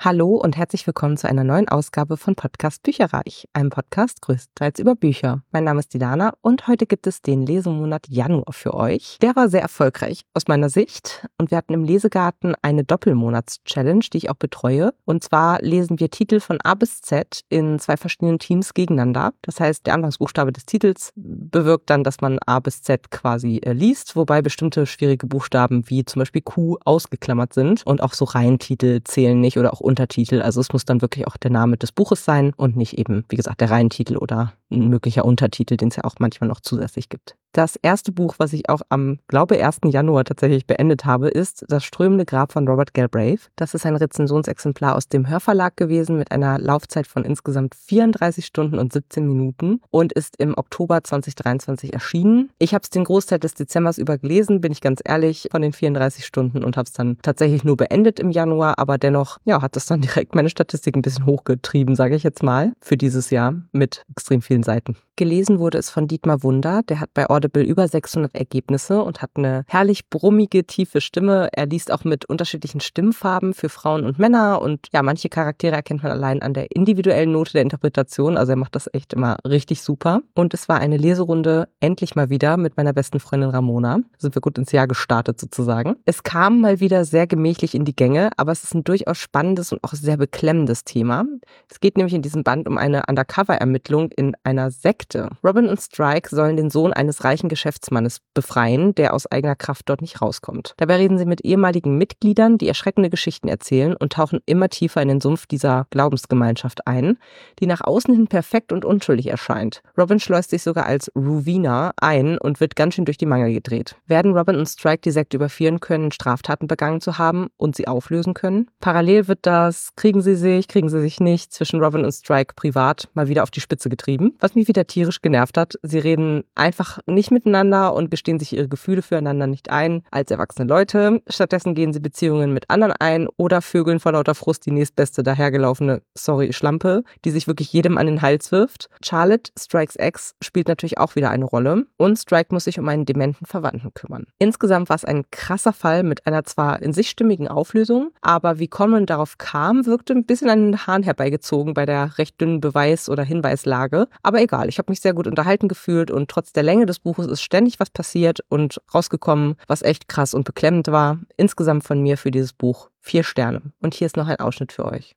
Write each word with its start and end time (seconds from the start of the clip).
Hallo 0.00 0.36
und 0.36 0.56
herzlich 0.56 0.86
willkommen 0.86 1.16
zu 1.16 1.28
einer 1.28 1.42
neuen 1.42 1.68
Ausgabe 1.68 2.16
von 2.16 2.36
Podcast 2.36 2.84
Bücherreich, 2.84 3.48
einem 3.52 3.70
Podcast 3.70 4.22
größtenteils 4.22 4.78
über 4.78 4.94
Bücher. 4.94 5.42
Mein 5.50 5.64
Name 5.64 5.80
ist 5.80 5.92
Dilana 5.92 6.34
und 6.40 6.68
heute 6.68 6.86
gibt 6.86 7.08
es 7.08 7.20
den 7.20 7.44
Lesemonat 7.44 8.06
Januar 8.08 8.52
für 8.52 8.74
euch. 8.74 9.18
Der 9.20 9.34
war 9.34 9.48
sehr 9.48 9.60
erfolgreich 9.60 10.20
aus 10.34 10.46
meiner 10.46 10.68
Sicht 10.68 11.26
und 11.36 11.50
wir 11.50 11.58
hatten 11.58 11.74
im 11.74 11.82
Lesegarten 11.82 12.54
eine 12.62 12.84
Doppelmonats-Challenge, 12.84 14.04
die 14.12 14.18
ich 14.18 14.30
auch 14.30 14.36
betreue. 14.36 14.94
Und 15.04 15.24
zwar 15.24 15.60
lesen 15.62 15.98
wir 15.98 16.10
Titel 16.10 16.38
von 16.38 16.60
A 16.62 16.74
bis 16.74 17.00
Z 17.00 17.40
in 17.48 17.80
zwei 17.80 17.96
verschiedenen 17.96 18.38
Teams 18.38 18.74
gegeneinander. 18.74 19.32
Das 19.42 19.58
heißt, 19.58 19.84
der 19.84 19.94
Anfangsbuchstabe 19.94 20.52
des 20.52 20.64
Titels 20.64 21.12
bewirkt 21.16 21.90
dann, 21.90 22.04
dass 22.04 22.20
man 22.20 22.38
A 22.46 22.60
bis 22.60 22.82
Z 22.82 23.10
quasi 23.10 23.56
äh, 23.64 23.72
liest, 23.72 24.14
wobei 24.14 24.42
bestimmte 24.42 24.86
schwierige 24.86 25.26
Buchstaben 25.26 25.90
wie 25.90 26.04
zum 26.04 26.20
Beispiel 26.20 26.42
Q 26.42 26.78
ausgeklammert 26.84 27.52
sind 27.52 27.84
und 27.84 28.00
auch 28.00 28.12
so 28.12 28.24
Reihentitel 28.26 29.00
zählen 29.02 29.40
nicht 29.40 29.58
oder 29.58 29.72
auch 29.72 29.87
Untertitel. 29.88 30.42
Also 30.42 30.60
es 30.60 30.72
muss 30.72 30.84
dann 30.84 31.02
wirklich 31.02 31.26
auch 31.26 31.36
der 31.36 31.50
Name 31.50 31.76
des 31.76 31.90
Buches 31.90 32.24
sein 32.24 32.52
und 32.56 32.76
nicht 32.76 32.98
eben, 32.98 33.24
wie 33.28 33.36
gesagt, 33.36 33.60
der 33.60 33.70
Reihentitel 33.70 34.16
oder 34.16 34.52
ein 34.70 34.88
möglicher 34.88 35.24
Untertitel, 35.24 35.76
den 35.76 35.88
es 35.88 35.96
ja 35.96 36.04
auch 36.04 36.16
manchmal 36.18 36.48
noch 36.48 36.60
zusätzlich 36.60 37.08
gibt. 37.08 37.36
Das 37.52 37.76
erste 37.76 38.12
Buch, 38.12 38.34
was 38.38 38.52
ich 38.52 38.68
auch 38.68 38.82
am, 38.90 39.18
glaube 39.26 39.62
1. 39.62 39.80
Januar 39.86 40.24
tatsächlich 40.24 40.66
beendet 40.66 41.06
habe, 41.06 41.28
ist 41.28 41.64
Das 41.68 41.82
strömende 41.82 42.26
Grab 42.26 42.52
von 42.52 42.68
Robert 42.68 42.92
Galbraith. 42.92 43.50
Das 43.56 43.74
ist 43.74 43.86
ein 43.86 43.96
Rezensionsexemplar 43.96 44.94
aus 44.94 45.08
dem 45.08 45.28
Hörverlag 45.28 45.76
gewesen 45.76 46.18
mit 46.18 46.30
einer 46.30 46.58
Laufzeit 46.58 47.06
von 47.06 47.24
insgesamt 47.24 47.74
34 47.74 48.44
Stunden 48.44 48.78
und 48.78 48.92
17 48.92 49.26
Minuten 49.26 49.80
und 49.90 50.12
ist 50.12 50.36
im 50.38 50.56
Oktober 50.56 51.02
2023 51.02 51.94
erschienen. 51.94 52.50
Ich 52.58 52.74
habe 52.74 52.82
es 52.82 52.90
den 52.90 53.04
Großteil 53.04 53.38
des 53.38 53.54
Dezembers 53.54 53.96
über 53.98 54.18
gelesen, 54.18 54.60
bin 54.60 54.70
ich 54.70 54.82
ganz 54.82 55.00
ehrlich, 55.04 55.48
von 55.50 55.62
den 55.62 55.72
34 55.72 56.26
Stunden 56.26 56.62
und 56.62 56.76
habe 56.76 56.86
es 56.86 56.92
dann 56.92 57.16
tatsächlich 57.22 57.64
nur 57.64 57.76
beendet 57.76 58.20
im 58.20 58.30
Januar, 58.30 58.78
aber 58.78 58.98
dennoch, 58.98 59.38
ja, 59.44 59.62
hat 59.62 59.74
das 59.74 59.86
dann 59.86 60.00
direkt 60.02 60.34
meine 60.34 60.50
Statistik 60.50 60.96
ein 60.96 61.02
bisschen 61.02 61.24
hochgetrieben, 61.24 61.96
sage 61.96 62.14
ich 62.14 62.22
jetzt 62.22 62.42
mal, 62.42 62.72
für 62.80 62.98
dieses 62.98 63.30
Jahr 63.30 63.54
mit 63.72 64.04
extrem 64.10 64.42
vielen 64.58 64.62
Seiten. 64.62 64.96
Gelesen 65.18 65.58
wurde 65.58 65.78
es 65.78 65.90
von 65.90 66.06
Dietmar 66.06 66.44
Wunder, 66.44 66.82
der 66.84 67.00
hat 67.00 67.12
bei 67.12 67.28
Audible 67.28 67.64
über 67.64 67.88
600 67.88 68.36
Ergebnisse 68.36 69.02
und 69.02 69.20
hat 69.20 69.32
eine 69.34 69.64
herrlich 69.66 70.08
brummige, 70.08 70.64
tiefe 70.64 71.00
Stimme. 71.00 71.48
Er 71.52 71.66
liest 71.66 71.92
auch 71.92 72.04
mit 72.04 72.26
unterschiedlichen 72.26 72.80
Stimmfarben 72.80 73.52
für 73.52 73.68
Frauen 73.68 74.04
und 74.04 74.20
Männer 74.20 74.62
und 74.62 74.86
ja, 74.92 75.02
manche 75.02 75.28
Charaktere 75.28 75.74
erkennt 75.74 76.04
man 76.04 76.12
allein 76.12 76.40
an 76.40 76.54
der 76.54 76.70
individuellen 76.70 77.32
Note 77.32 77.50
der 77.50 77.62
Interpretation. 77.62 78.36
Also 78.36 78.52
er 78.52 78.56
macht 78.56 78.76
das 78.76 78.88
echt 78.92 79.12
immer 79.12 79.38
richtig 79.44 79.82
super. 79.82 80.22
Und 80.36 80.54
es 80.54 80.68
war 80.68 80.78
eine 80.78 80.96
Leserunde 80.96 81.68
endlich 81.80 82.14
mal 82.14 82.30
wieder 82.30 82.56
mit 82.56 82.76
meiner 82.76 82.92
besten 82.92 83.18
Freundin 83.18 83.50
Ramona. 83.50 83.98
Sind 84.18 84.36
wir 84.36 84.40
gut 84.40 84.56
ins 84.56 84.70
Jahr 84.70 84.86
gestartet 84.86 85.40
sozusagen. 85.40 85.96
Es 86.04 86.22
kam 86.22 86.60
mal 86.60 86.78
wieder 86.78 87.04
sehr 87.04 87.26
gemächlich 87.26 87.74
in 87.74 87.84
die 87.84 87.96
Gänge, 87.96 88.30
aber 88.36 88.52
es 88.52 88.62
ist 88.62 88.72
ein 88.72 88.84
durchaus 88.84 89.18
spannendes 89.18 89.72
und 89.72 89.82
auch 89.82 89.94
sehr 89.94 90.16
beklemmendes 90.16 90.84
Thema. 90.84 91.24
Es 91.68 91.80
geht 91.80 91.96
nämlich 91.96 92.14
in 92.14 92.22
diesem 92.22 92.44
Band 92.44 92.68
um 92.68 92.78
eine 92.78 93.02
Undercover-Ermittlung 93.08 94.12
in 94.12 94.36
einer 94.44 94.70
Sekte 94.70 95.07
Geschichte. 95.08 95.36
Robin 95.44 95.68
und 95.68 95.80
Strike 95.80 96.34
sollen 96.34 96.56
den 96.56 96.70
Sohn 96.70 96.92
eines 96.92 97.24
reichen 97.24 97.48
Geschäftsmannes 97.48 98.20
befreien, 98.34 98.94
der 98.94 99.14
aus 99.14 99.30
eigener 99.30 99.56
Kraft 99.56 99.88
dort 99.88 100.02
nicht 100.02 100.20
rauskommt. 100.20 100.74
Dabei 100.76 100.96
reden 100.96 101.18
sie 101.18 101.24
mit 101.24 101.44
ehemaligen 101.44 101.96
Mitgliedern, 101.96 102.58
die 102.58 102.68
erschreckende 102.68 103.10
Geschichten 103.10 103.48
erzählen 103.48 103.96
und 103.96 104.12
tauchen 104.12 104.40
immer 104.46 104.68
tiefer 104.68 105.02
in 105.02 105.08
den 105.08 105.20
Sumpf 105.20 105.46
dieser 105.46 105.86
Glaubensgemeinschaft 105.90 106.86
ein, 106.86 107.18
die 107.58 107.66
nach 107.66 107.80
außen 107.80 108.14
hin 108.14 108.28
perfekt 108.28 108.72
und 108.72 108.84
unschuldig 108.84 109.28
erscheint. 109.28 109.82
Robin 109.96 110.20
schleust 110.20 110.50
sich 110.50 110.62
sogar 110.62 110.86
als 110.86 111.10
Ruvina 111.14 111.92
ein 111.96 112.38
und 112.38 112.60
wird 112.60 112.76
ganz 112.76 112.94
schön 112.94 113.04
durch 113.04 113.18
die 113.18 113.26
Mangel 113.26 113.52
gedreht. 113.52 113.96
Werden 114.06 114.36
Robin 114.36 114.56
und 114.56 114.66
Strike 114.66 115.02
die 115.02 115.10
Sekte 115.10 115.36
überführen 115.36 115.80
können, 115.80 116.12
Straftaten 116.12 116.66
begangen 116.66 117.00
zu 117.00 117.18
haben 117.18 117.48
und 117.56 117.76
sie 117.76 117.88
auflösen 117.88 118.34
können? 118.34 118.70
Parallel 118.80 119.28
wird 119.28 119.40
das 119.42 119.90
Kriegen 119.96 120.20
sie 120.20 120.36
sich, 120.36 120.68
kriegen 120.68 120.88
sie 120.88 121.00
sich 121.00 121.20
nicht 121.20 121.52
zwischen 121.52 121.82
Robin 121.82 122.04
und 122.04 122.12
Strike 122.12 122.54
privat 122.54 123.08
mal 123.14 123.28
wieder 123.28 123.42
auf 123.42 123.50
die 123.50 123.60
Spitze 123.60 123.88
getrieben, 123.88 124.36
was 124.40 124.54
mich 124.54 124.68
wieder 124.68 124.86
tierisch 124.98 125.22
genervt 125.22 125.56
hat. 125.56 125.74
Sie 125.82 126.00
reden 126.00 126.42
einfach 126.56 126.98
nicht 127.06 127.30
miteinander 127.30 127.94
und 127.94 128.10
gestehen 128.10 128.40
sich 128.40 128.52
ihre 128.52 128.66
Gefühle 128.66 129.00
füreinander 129.00 129.46
nicht 129.46 129.70
ein 129.70 130.02
als 130.10 130.32
erwachsene 130.32 130.66
Leute. 130.66 131.22
Stattdessen 131.28 131.76
gehen 131.76 131.92
sie 131.92 132.00
Beziehungen 132.00 132.52
mit 132.52 132.68
anderen 132.68 132.94
ein 132.98 133.28
oder 133.36 133.62
vögeln 133.62 134.00
vor 134.00 134.10
lauter 134.10 134.34
Frust 134.34 134.66
die 134.66 134.72
nächstbeste 134.72 135.22
dahergelaufene, 135.22 136.02
sorry, 136.16 136.52
Schlampe, 136.52 137.04
die 137.24 137.30
sich 137.30 137.46
wirklich 137.46 137.72
jedem 137.72 137.96
an 137.96 138.06
den 138.06 138.22
Hals 138.22 138.50
wirft. 138.50 138.88
Charlotte, 139.04 139.52
Strikes 139.56 139.94
Ex, 139.94 140.34
spielt 140.42 140.66
natürlich 140.66 140.98
auch 140.98 141.14
wieder 141.14 141.30
eine 141.30 141.44
Rolle 141.44 141.86
und 141.96 142.18
Strike 142.18 142.52
muss 142.52 142.64
sich 142.64 142.80
um 142.80 142.88
einen 142.88 143.06
dementen 143.06 143.46
Verwandten 143.46 143.94
kümmern. 143.94 144.26
Insgesamt 144.40 144.88
war 144.88 144.96
es 144.96 145.04
ein 145.04 145.26
krasser 145.30 145.72
Fall 145.72 146.02
mit 146.02 146.26
einer 146.26 146.42
zwar 146.42 146.82
in 146.82 146.92
sich 146.92 147.08
stimmigen 147.08 147.46
Auflösung, 147.46 148.10
aber 148.20 148.58
wie 148.58 148.66
Conman 148.66 149.06
darauf 149.06 149.38
kam, 149.38 149.86
wirkte 149.86 150.12
ein 150.12 150.24
bisschen 150.24 150.50
an 150.50 150.72
den 150.72 150.86
Haaren 150.88 151.04
herbeigezogen 151.04 151.74
bei 151.74 151.86
der 151.86 152.18
recht 152.18 152.40
dünnen 152.40 152.60
Beweis- 152.60 153.08
oder 153.08 153.22
Hinweislage. 153.22 154.08
Aber 154.24 154.40
egal, 154.40 154.68
ich 154.68 154.78
habe 154.78 154.87
habe 154.88 154.92
mich 154.92 155.00
sehr 155.00 155.12
gut 155.12 155.26
unterhalten 155.26 155.68
gefühlt 155.68 156.10
und 156.10 156.30
trotz 156.30 156.52
der 156.52 156.62
Länge 156.62 156.86
des 156.86 156.98
Buches 156.98 157.26
ist 157.26 157.42
ständig 157.42 157.78
was 157.78 157.90
passiert 157.90 158.40
und 158.48 158.80
rausgekommen, 158.94 159.56
was 159.66 159.82
echt 159.82 160.08
krass 160.08 160.32
und 160.32 160.44
beklemmend 160.44 160.88
war. 160.88 161.18
Insgesamt 161.36 161.84
von 161.84 162.00
mir 162.00 162.16
für 162.16 162.30
dieses 162.30 162.54
Buch 162.54 162.88
vier 162.98 163.22
Sterne. 163.22 163.60
Und 163.82 163.92
hier 163.92 164.06
ist 164.06 164.16
noch 164.16 164.28
ein 164.28 164.40
Ausschnitt 164.40 164.72
für 164.72 164.86
euch. 164.86 165.14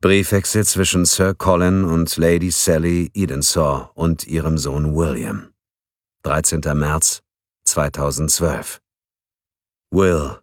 Briefwechsel 0.00 0.64
zwischen 0.64 1.04
Sir 1.04 1.34
Colin 1.34 1.84
und 1.84 2.16
Lady 2.16 2.50
Sally 2.50 3.12
Edenshaw 3.14 3.90
und 3.94 4.26
ihrem 4.26 4.58
Sohn 4.58 4.96
William. 4.96 5.52
13. 6.24 6.60
März 6.74 7.22
2012. 7.64 8.80
Will, 9.92 10.36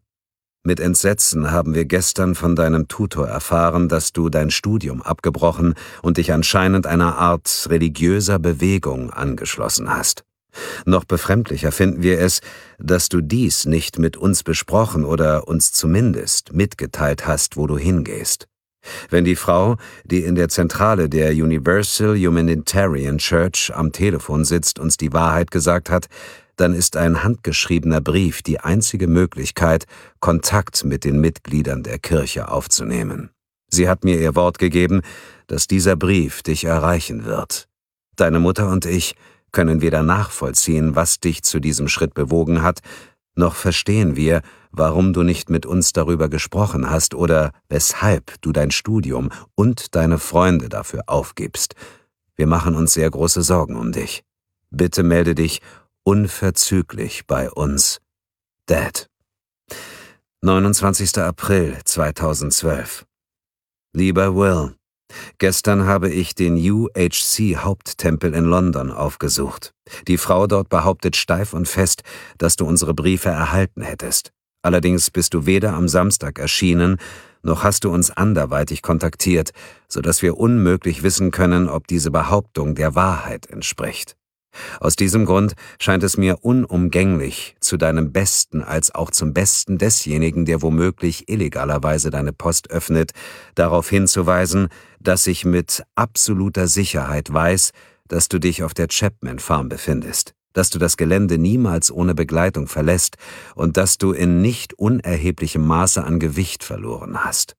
mit 0.66 0.80
Entsetzen 0.80 1.52
haben 1.52 1.76
wir 1.76 1.84
gestern 1.84 2.36
von 2.36 2.56
deinem 2.56 2.88
Tutor 2.88 3.28
erfahren, 3.28 3.90
dass 3.90 4.14
du 4.14 4.30
dein 4.30 4.50
Studium 4.50 5.02
abgebrochen 5.02 5.74
und 6.02 6.18
dich 6.18 6.32
anscheinend 6.32 6.88
einer 6.88 7.18
Art 7.18 7.68
religiöser 7.70 8.40
Bewegung 8.40 9.12
angeschlossen 9.12 9.94
hast. 9.94 10.24
Noch 10.86 11.04
befremdlicher 11.04 11.72
finden 11.72 12.02
wir 12.02 12.20
es, 12.20 12.40
dass 12.80 13.10
du 13.10 13.20
dies 13.20 13.66
nicht 13.66 14.00
mit 14.00 14.16
uns 14.16 14.44
besprochen 14.44 15.04
oder 15.04 15.48
uns 15.48 15.74
zumindest 15.74 16.54
mitgeteilt 16.54 17.28
hast, 17.28 17.58
wo 17.58 17.68
du 17.68 17.78
hingehst. 17.78 18.48
Wenn 19.10 19.26
die 19.26 19.36
Frau, 19.36 19.78
die 20.04 20.24
in 20.24 20.36
der 20.36 20.50
Zentrale 20.50 21.10
der 21.10 21.32
Universal 21.32 22.18
Humanitarian 22.18 23.18
Church 23.18 23.72
am 23.74 23.92
Telefon 23.92 24.46
sitzt, 24.46 24.78
uns 24.78 24.98
die 24.98 25.14
Wahrheit 25.14 25.52
gesagt 25.52 25.90
hat, 25.90 26.08
dann 26.56 26.74
ist 26.74 26.98
ein 26.98 27.24
handgeschriebener 27.24 28.02
Brief 28.02 28.42
die 28.42 28.60
einzige 28.60 29.08
Möglichkeit, 29.08 29.86
Kontakt 30.20 30.84
mit 30.84 31.04
den 31.04 31.20
Mitgliedern 31.20 31.84
der 31.84 32.00
Kirche 32.00 32.50
aufzunehmen. 32.50 33.32
Sie 33.70 33.90
hat 33.90 34.04
mir 34.04 34.20
ihr 34.20 34.36
Wort 34.36 34.60
gegeben, 34.60 35.02
dass 35.48 35.68
dieser 35.68 35.96
Brief 35.96 36.44
dich 36.44 36.66
erreichen 36.66 37.26
wird. 37.26 37.68
Deine 38.16 38.40
Mutter 38.40 38.70
und 38.70 38.86
ich 38.86 39.16
können 39.52 39.82
weder 39.82 40.04
nachvollziehen, 40.04 40.96
was 40.96 41.20
dich 41.20 41.44
zu 41.44 41.60
diesem 41.60 41.88
Schritt 41.88 42.14
bewogen 42.14 42.62
hat, 42.62 42.80
noch 43.36 43.56
verstehen 43.56 44.16
wir, 44.16 44.42
warum 44.72 45.14
du 45.14 45.24
nicht 45.24 45.50
mit 45.50 45.66
uns 45.66 45.94
darüber 45.94 46.30
gesprochen 46.30 46.90
hast 46.90 47.16
oder 47.16 47.52
weshalb 47.68 48.40
du 48.42 48.52
dein 48.52 48.72
Studium 48.72 49.30
und 49.56 49.96
deine 49.96 50.20
Freunde 50.20 50.70
dafür 50.70 51.04
aufgibst. 51.08 51.76
Wir 52.36 52.48
machen 52.48 52.76
uns 52.76 52.94
sehr 52.94 53.10
große 53.10 53.42
Sorgen 53.42 53.76
um 53.76 53.92
dich. 53.92 54.24
Bitte 54.70 55.04
melde 55.04 55.36
dich 55.36 55.62
unverzüglich 56.04 57.26
bei 57.28 57.50
uns. 57.50 58.00
Dad. 58.68 59.08
29. 60.42 61.18
April 61.20 61.78
2012. 61.86 63.06
Lieber 63.96 64.36
Will, 64.36 64.76
gestern 65.38 65.86
habe 65.86 66.10
ich 66.10 66.36
den 66.36 66.58
UHC 66.58 67.58
Haupttempel 67.58 68.34
in 68.34 68.46
London 68.46 68.92
aufgesucht. 68.92 69.74
Die 70.08 70.18
Frau 70.18 70.48
dort 70.48 70.68
behauptet 70.70 71.16
steif 71.16 71.54
und 71.54 71.68
fest, 71.68 72.04
dass 72.38 72.58
du 72.58 72.66
unsere 72.66 72.94
Briefe 72.94 73.30
erhalten 73.30 73.82
hättest. 73.82 74.32
Allerdings 74.62 75.10
bist 75.10 75.34
du 75.34 75.46
weder 75.46 75.74
am 75.74 75.88
Samstag 75.88 76.40
erschienen, 76.40 76.98
noch 77.44 77.64
hast 77.64 77.84
du 77.84 77.92
uns 77.92 78.10
anderweitig 78.12 78.82
kontaktiert, 78.82 79.52
so 79.88 80.02
dass 80.02 80.22
wir 80.22 80.38
unmöglich 80.38 81.04
wissen 81.04 81.32
können, 81.32 81.70
ob 81.70 81.88
diese 81.88 82.12
Behauptung 82.12 82.76
der 82.76 82.96
Wahrheit 82.96 83.46
entspricht. 83.48 84.16
Aus 84.80 84.96
diesem 84.96 85.26
Grund 85.26 85.54
scheint 85.80 86.04
es 86.04 86.18
mir 86.18 86.44
unumgänglich, 86.44 87.56
zu 87.60 87.78
deinem 87.78 88.12
Besten 88.12 88.62
als 88.62 88.94
auch 88.94 89.12
zum 89.12 89.34
Besten 89.34 89.78
desjenigen, 89.78 90.46
der 90.46 90.62
womöglich 90.62 91.30
illegalerweise 91.30 92.10
deine 92.10 92.34
Post 92.34 92.70
öffnet, 92.72 93.12
darauf 93.56 93.90
hinzuweisen, 93.90 94.70
dass 95.00 95.28
ich 95.28 95.46
mit 95.46 95.84
absoluter 95.96 96.68
Sicherheit 96.68 97.34
weiß, 97.34 97.72
dass 98.08 98.30
du 98.30 98.40
dich 98.40 98.64
auf 98.64 98.74
der 98.74 98.88
Chapman 98.88 99.40
Farm 99.40 99.70
befindest, 99.70 100.34
dass 100.54 100.70
du 100.70 100.80
das 100.80 100.98
Gelände 100.98 101.38
niemals 101.38 101.92
ohne 101.92 102.14
Begleitung 102.14 102.68
verlässt 102.68 103.18
und 103.56 103.78
dass 103.78 103.98
du 103.98 104.12
in 104.12 104.42
nicht 104.42 104.74
unerheblichem 104.76 105.66
Maße 105.66 106.04
an 106.04 106.20
Gewicht 106.20 106.64
verloren 106.64 107.24
hast. 107.24 107.56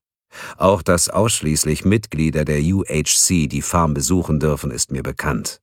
Auch 0.56 0.82
dass 0.82 1.08
ausschließlich 1.08 1.84
Mitglieder 1.84 2.44
der 2.44 2.60
UHC 2.60 3.46
die 3.46 3.62
Farm 3.62 3.94
besuchen 3.94 4.40
dürfen, 4.40 4.70
ist 4.70 4.90
mir 4.90 5.02
bekannt. 5.02 5.60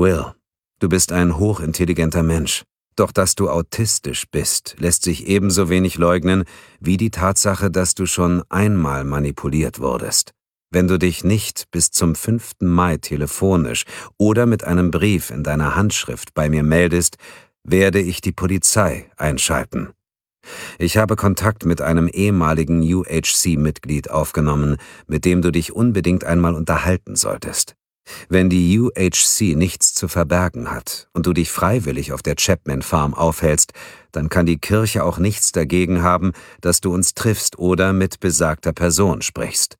Will, 0.00 0.32
du 0.78 0.88
bist 0.88 1.12
ein 1.12 1.36
hochintelligenter 1.36 2.22
Mensch, 2.22 2.64
Doch 2.96 3.12
dass 3.12 3.34
du 3.34 3.50
autistisch 3.50 4.24
bist, 4.30 4.76
lässt 4.78 5.02
sich 5.02 5.26
ebenso 5.26 5.68
wenig 5.68 5.98
leugnen 5.98 6.44
wie 6.80 6.96
die 6.96 7.10
Tatsache, 7.10 7.70
dass 7.70 7.94
du 7.94 8.06
schon 8.06 8.42
einmal 8.48 9.04
manipuliert 9.04 9.78
wurdest. 9.78 10.32
Wenn 10.70 10.88
du 10.88 10.98
dich 10.98 11.22
nicht 11.22 11.70
bis 11.70 11.90
zum 11.90 12.14
5. 12.14 12.52
Mai 12.60 12.96
telefonisch 12.96 13.84
oder 14.16 14.46
mit 14.46 14.64
einem 14.64 14.90
Brief 14.90 15.28
in 15.30 15.44
deiner 15.44 15.76
Handschrift 15.76 16.32
bei 16.32 16.48
mir 16.48 16.62
meldest, 16.62 17.16
werde 17.62 18.00
ich 18.00 18.22
die 18.22 18.32
Polizei 18.32 19.10
einschalten. 19.18 19.90
Ich 20.78 20.96
habe 20.96 21.14
Kontakt 21.14 21.66
mit 21.66 21.82
einem 21.82 22.08
ehemaligen 22.08 22.80
UHC-Mitglied 22.80 24.10
aufgenommen, 24.10 24.78
mit 25.06 25.26
dem 25.26 25.42
du 25.42 25.52
dich 25.52 25.74
unbedingt 25.74 26.24
einmal 26.24 26.54
unterhalten 26.54 27.16
solltest. 27.16 27.76
Wenn 28.28 28.50
die 28.50 28.78
UHC 28.78 29.54
nichts 29.54 29.94
zu 29.94 30.08
verbergen 30.08 30.70
hat 30.70 31.08
und 31.12 31.26
du 31.26 31.32
dich 31.32 31.50
freiwillig 31.50 32.12
auf 32.12 32.22
der 32.22 32.34
Chapman 32.36 32.82
Farm 32.82 33.14
aufhältst, 33.14 33.72
dann 34.12 34.28
kann 34.28 34.46
die 34.46 34.58
Kirche 34.58 35.04
auch 35.04 35.18
nichts 35.18 35.52
dagegen 35.52 36.02
haben, 36.02 36.32
dass 36.60 36.80
du 36.80 36.92
uns 36.92 37.14
triffst 37.14 37.58
oder 37.58 37.92
mit 37.92 38.20
besagter 38.20 38.72
Person 38.72 39.22
sprichst. 39.22 39.76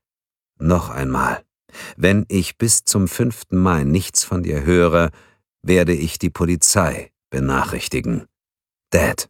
Noch 0.58 0.90
einmal. 0.90 1.42
Wenn 1.96 2.26
ich 2.28 2.58
bis 2.58 2.84
zum 2.84 3.08
5. 3.08 3.50
Mai 3.50 3.84
nichts 3.84 4.24
von 4.24 4.42
dir 4.42 4.64
höre, 4.64 5.10
werde 5.62 5.94
ich 5.94 6.18
die 6.18 6.30
Polizei 6.30 7.10
benachrichtigen. 7.30 8.26
Dad. 8.90 9.28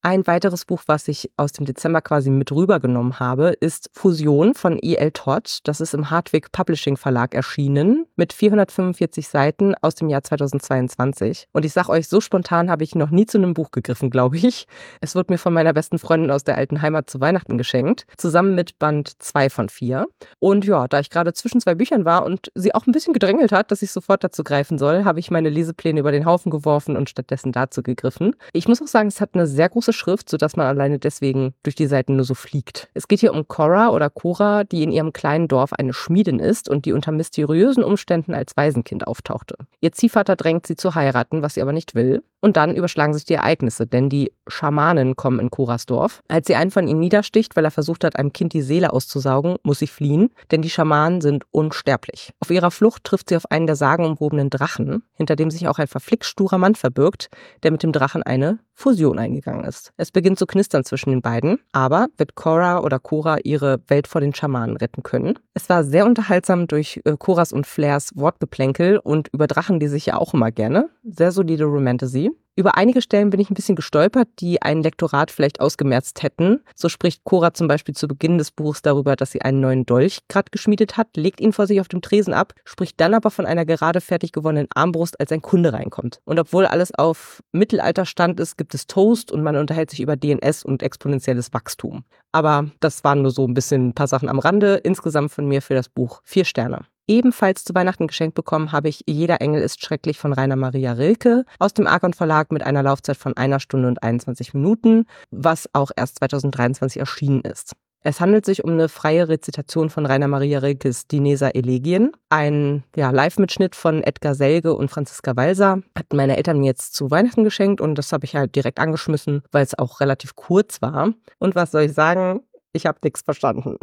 Ein 0.00 0.28
weiteres 0.28 0.64
Buch, 0.64 0.82
was 0.86 1.08
ich 1.08 1.28
aus 1.36 1.50
dem 1.50 1.66
Dezember 1.66 2.00
quasi 2.00 2.30
mit 2.30 2.52
rübergenommen 2.52 3.18
habe, 3.18 3.48
ist 3.48 3.90
Fusion 3.92 4.54
von 4.54 4.78
E.L. 4.80 5.10
Todd. 5.10 5.58
Das 5.64 5.80
ist 5.80 5.92
im 5.92 6.08
Hardwick 6.08 6.52
Publishing 6.52 6.96
Verlag 6.96 7.34
erschienen 7.34 8.06
mit 8.14 8.32
445 8.32 9.26
Seiten 9.26 9.74
aus 9.82 9.96
dem 9.96 10.08
Jahr 10.08 10.22
2022. 10.22 11.48
Und 11.52 11.64
ich 11.64 11.72
sag 11.72 11.88
euch, 11.88 12.06
so 12.06 12.20
spontan 12.20 12.70
habe 12.70 12.84
ich 12.84 12.94
noch 12.94 13.10
nie 13.10 13.26
zu 13.26 13.38
einem 13.38 13.54
Buch 13.54 13.72
gegriffen, 13.72 14.08
glaube 14.08 14.36
ich. 14.36 14.68
Es 15.00 15.16
wurde 15.16 15.32
mir 15.32 15.38
von 15.38 15.52
meiner 15.52 15.72
besten 15.72 15.98
Freundin 15.98 16.30
aus 16.30 16.44
der 16.44 16.56
alten 16.56 16.80
Heimat 16.80 17.10
zu 17.10 17.20
Weihnachten 17.20 17.58
geschenkt, 17.58 18.06
zusammen 18.16 18.54
mit 18.54 18.78
Band 18.78 19.20
2 19.20 19.50
von 19.50 19.68
4. 19.68 20.06
Und 20.38 20.64
ja, 20.64 20.86
da 20.86 21.00
ich 21.00 21.10
gerade 21.10 21.32
zwischen 21.32 21.60
zwei 21.60 21.74
Büchern 21.74 22.04
war 22.04 22.24
und 22.24 22.52
sie 22.54 22.72
auch 22.72 22.86
ein 22.86 22.92
bisschen 22.92 23.14
gedrängelt 23.14 23.50
hat, 23.50 23.72
dass 23.72 23.82
ich 23.82 23.90
sofort 23.90 24.22
dazu 24.22 24.44
greifen 24.44 24.78
soll, 24.78 25.04
habe 25.04 25.18
ich 25.18 25.32
meine 25.32 25.50
Lesepläne 25.50 25.98
über 25.98 26.12
den 26.12 26.24
Haufen 26.24 26.50
geworfen 26.50 26.96
und 26.96 27.10
stattdessen 27.10 27.50
dazu 27.50 27.82
gegriffen. 27.82 28.36
Ich 28.52 28.68
muss 28.68 28.80
auch 28.80 28.86
sagen, 28.86 29.08
es 29.08 29.20
hat 29.20 29.30
eine 29.34 29.48
sehr 29.48 29.68
große 29.68 29.87
Schrift, 29.92 30.28
sodass 30.28 30.56
man 30.56 30.66
alleine 30.66 30.98
deswegen 30.98 31.54
durch 31.62 31.74
die 31.74 31.86
Seiten 31.86 32.16
nur 32.16 32.24
so 32.24 32.34
fliegt. 32.34 32.88
Es 32.94 33.08
geht 33.08 33.20
hier 33.20 33.32
um 33.32 33.48
Cora 33.48 33.90
oder 33.90 34.10
Cora, 34.10 34.64
die 34.64 34.82
in 34.82 34.92
ihrem 34.92 35.12
kleinen 35.12 35.48
Dorf 35.48 35.72
eine 35.72 35.92
Schmiedin 35.92 36.38
ist 36.38 36.68
und 36.68 36.84
die 36.84 36.92
unter 36.92 37.12
mysteriösen 37.12 37.84
Umständen 37.84 38.34
als 38.34 38.56
Waisenkind 38.56 39.06
auftauchte. 39.06 39.56
Ihr 39.80 39.92
Ziehvater 39.92 40.36
drängt 40.36 40.66
sie 40.66 40.76
zu 40.76 40.94
heiraten, 40.94 41.42
was 41.42 41.54
sie 41.54 41.62
aber 41.62 41.72
nicht 41.72 41.94
will. 41.94 42.22
Und 42.40 42.56
dann 42.56 42.74
überschlagen 42.74 43.14
sich 43.14 43.24
die 43.24 43.34
Ereignisse, 43.34 43.86
denn 43.86 44.08
die 44.08 44.32
Schamanen 44.46 45.16
kommen 45.16 45.40
in 45.40 45.50
Coras 45.50 45.86
Dorf. 45.86 46.22
Als 46.28 46.46
sie 46.46 46.54
einen 46.54 46.70
von 46.70 46.86
ihnen 46.86 47.00
niedersticht, 47.00 47.56
weil 47.56 47.64
er 47.64 47.70
versucht 47.70 48.04
hat, 48.04 48.16
einem 48.16 48.32
Kind 48.32 48.52
die 48.52 48.62
Seele 48.62 48.92
auszusaugen, 48.92 49.56
muss 49.64 49.80
sie 49.80 49.86
fliehen, 49.86 50.30
denn 50.50 50.62
die 50.62 50.70
Schamanen 50.70 51.20
sind 51.20 51.44
unsterblich. 51.50 52.32
Auf 52.40 52.50
ihrer 52.50 52.70
Flucht 52.70 53.04
trifft 53.04 53.28
sie 53.28 53.36
auf 53.36 53.50
einen 53.50 53.66
der 53.66 53.76
sagenumwobenen 53.76 54.50
Drachen, 54.50 55.02
hinter 55.14 55.36
dem 55.36 55.50
sich 55.50 55.66
auch 55.68 55.78
ein 55.78 55.88
verflixt 55.88 56.30
sturer 56.30 56.58
Mann 56.58 56.74
verbirgt, 56.74 57.28
der 57.62 57.72
mit 57.72 57.82
dem 57.82 57.92
Drachen 57.92 58.22
eine 58.22 58.60
Fusion 58.78 59.18
eingegangen 59.18 59.64
ist. 59.64 59.92
Es 59.96 60.12
beginnt 60.12 60.38
zu 60.38 60.46
knistern 60.46 60.84
zwischen 60.84 61.10
den 61.10 61.20
beiden, 61.20 61.58
aber 61.72 62.06
wird 62.16 62.36
Cora 62.36 62.78
oder 62.80 63.00
Cora 63.00 63.38
ihre 63.42 63.80
Welt 63.88 64.06
vor 64.06 64.20
den 64.20 64.32
Schamanen 64.32 64.76
retten 64.76 65.02
können. 65.02 65.36
Es 65.52 65.68
war 65.68 65.82
sehr 65.82 66.06
unterhaltsam 66.06 66.68
durch 66.68 67.00
äh, 67.04 67.16
Coras 67.18 67.52
und 67.52 67.66
Flairs 67.66 68.12
Wortgeplänkel 68.14 68.98
und 68.98 69.28
über 69.32 69.48
Drachen, 69.48 69.80
die 69.80 69.88
sich 69.88 70.06
ja 70.06 70.16
auch 70.16 70.32
immer 70.32 70.52
gerne. 70.52 70.90
Sehr 71.02 71.32
solide 71.32 71.64
Romantasy. 71.64 72.27
Über 72.58 72.76
einige 72.76 73.02
Stellen 73.02 73.30
bin 73.30 73.38
ich 73.38 73.50
ein 73.50 73.54
bisschen 73.54 73.76
gestolpert, 73.76 74.26
die 74.40 74.60
ein 74.60 74.82
Lektorat 74.82 75.30
vielleicht 75.30 75.60
ausgemerzt 75.60 76.24
hätten. 76.24 76.60
So 76.74 76.88
spricht 76.88 77.22
Cora 77.22 77.54
zum 77.54 77.68
Beispiel 77.68 77.94
zu 77.94 78.08
Beginn 78.08 78.36
des 78.36 78.50
Buchs 78.50 78.82
darüber, 78.82 79.14
dass 79.14 79.30
sie 79.30 79.42
einen 79.42 79.60
neuen 79.60 79.86
Dolch 79.86 80.18
gerade 80.26 80.50
geschmiedet 80.50 80.96
hat, 80.96 81.16
legt 81.16 81.40
ihn 81.40 81.52
vor 81.52 81.68
sich 81.68 81.80
auf 81.80 81.86
dem 81.86 82.02
Tresen 82.02 82.34
ab, 82.34 82.54
spricht 82.64 83.00
dann 83.00 83.14
aber 83.14 83.30
von 83.30 83.46
einer 83.46 83.64
gerade 83.64 84.00
fertig 84.00 84.32
gewonnenen 84.32 84.66
Armbrust, 84.74 85.20
als 85.20 85.30
ein 85.30 85.40
Kunde 85.40 85.72
reinkommt. 85.72 86.18
Und 86.24 86.40
obwohl 86.40 86.66
alles 86.66 86.92
auf 86.92 87.44
Mittelalterstand 87.52 88.40
ist, 88.40 88.58
gibt 88.58 88.74
es 88.74 88.88
Toast 88.88 89.30
und 89.30 89.44
man 89.44 89.54
unterhält 89.54 89.90
sich 89.90 90.00
über 90.00 90.16
DNS 90.16 90.64
und 90.64 90.82
exponentielles 90.82 91.54
Wachstum. 91.54 92.02
Aber 92.32 92.72
das 92.80 93.04
waren 93.04 93.22
nur 93.22 93.30
so 93.30 93.46
ein 93.46 93.54
bisschen 93.54 93.90
ein 93.90 93.94
paar 93.94 94.08
Sachen 94.08 94.28
am 94.28 94.40
Rande. 94.40 94.80
Insgesamt 94.82 95.30
von 95.30 95.46
mir 95.46 95.62
für 95.62 95.74
das 95.74 95.88
Buch 95.88 96.22
vier 96.24 96.44
Sterne. 96.44 96.86
Ebenfalls 97.08 97.64
zu 97.64 97.74
Weihnachten 97.74 98.06
geschenkt 98.06 98.34
bekommen 98.34 98.70
habe 98.70 98.90
ich 98.90 99.02
Jeder 99.06 99.40
Engel 99.40 99.62
ist 99.62 99.82
schrecklich 99.82 100.18
von 100.18 100.34
Rainer 100.34 100.56
Maria 100.56 100.92
Rilke 100.92 101.46
aus 101.58 101.72
dem 101.72 101.86
Argon 101.86 102.12
Verlag 102.12 102.52
mit 102.52 102.62
einer 102.62 102.82
Laufzeit 102.82 103.16
von 103.16 103.34
einer 103.34 103.60
Stunde 103.60 103.88
und 103.88 104.02
21 104.02 104.52
Minuten, 104.52 105.06
was 105.30 105.70
auch 105.72 105.90
erst 105.96 106.18
2023 106.18 107.00
erschienen 107.00 107.40
ist. 107.40 107.72
Es 108.02 108.20
handelt 108.20 108.44
sich 108.44 108.62
um 108.62 108.72
eine 108.72 108.90
freie 108.90 109.28
Rezitation 109.28 109.88
von 109.88 110.04
Rainer 110.04 110.28
Maria 110.28 110.60
Rilkes 110.60 111.08
Dineser 111.08 111.56
Elegien. 111.56 112.12
Ein 112.28 112.84
ja, 112.94 113.10
Live-Mitschnitt 113.10 113.74
von 113.74 114.02
Edgar 114.02 114.34
Selge 114.34 114.74
und 114.74 114.90
Franziska 114.90 115.34
Walser 115.34 115.80
hatten 115.96 116.16
meine 116.16 116.36
Eltern 116.36 116.60
mir 116.60 116.66
jetzt 116.66 116.94
zu 116.94 117.10
Weihnachten 117.10 117.42
geschenkt 117.42 117.80
und 117.80 117.96
das 117.96 118.12
habe 118.12 118.26
ich 118.26 118.36
halt 118.36 118.54
direkt 118.54 118.78
angeschmissen, 118.78 119.42
weil 119.50 119.64
es 119.64 119.76
auch 119.76 120.00
relativ 120.00 120.36
kurz 120.36 120.82
war. 120.82 121.14
Und 121.38 121.54
was 121.54 121.70
soll 121.70 121.84
ich 121.84 121.94
sagen? 121.94 122.42
Ich 122.72 122.86
habe 122.86 122.98
nichts 123.02 123.22
verstanden. 123.22 123.78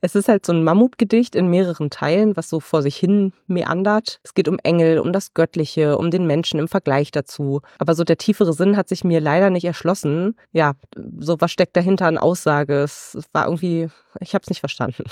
Es 0.00 0.14
ist 0.14 0.28
halt 0.28 0.46
so 0.46 0.52
ein 0.52 0.64
Mammutgedicht 0.64 1.34
in 1.34 1.48
mehreren 1.48 1.90
Teilen, 1.90 2.36
was 2.36 2.48
so 2.48 2.60
vor 2.60 2.82
sich 2.82 2.96
hin 2.96 3.32
meandert. 3.46 4.20
Es 4.22 4.34
geht 4.34 4.48
um 4.48 4.58
Engel, 4.62 4.98
um 4.98 5.12
das 5.12 5.34
Göttliche, 5.34 5.98
um 5.98 6.10
den 6.10 6.26
Menschen 6.26 6.60
im 6.60 6.68
Vergleich 6.68 7.10
dazu. 7.10 7.60
Aber 7.78 7.94
so 7.94 8.04
der 8.04 8.18
tiefere 8.18 8.52
Sinn 8.52 8.76
hat 8.76 8.88
sich 8.88 9.04
mir 9.04 9.20
leider 9.20 9.50
nicht 9.50 9.64
erschlossen. 9.64 10.36
Ja, 10.52 10.74
so 11.18 11.36
was 11.40 11.50
steckt 11.50 11.76
dahinter 11.76 12.06
an 12.06 12.18
Aussage. 12.18 12.82
Es 12.82 13.18
war 13.32 13.46
irgendwie, 13.46 13.88
ich 14.20 14.34
habe 14.34 14.42
es 14.42 14.48
nicht 14.48 14.60
verstanden. 14.60 15.04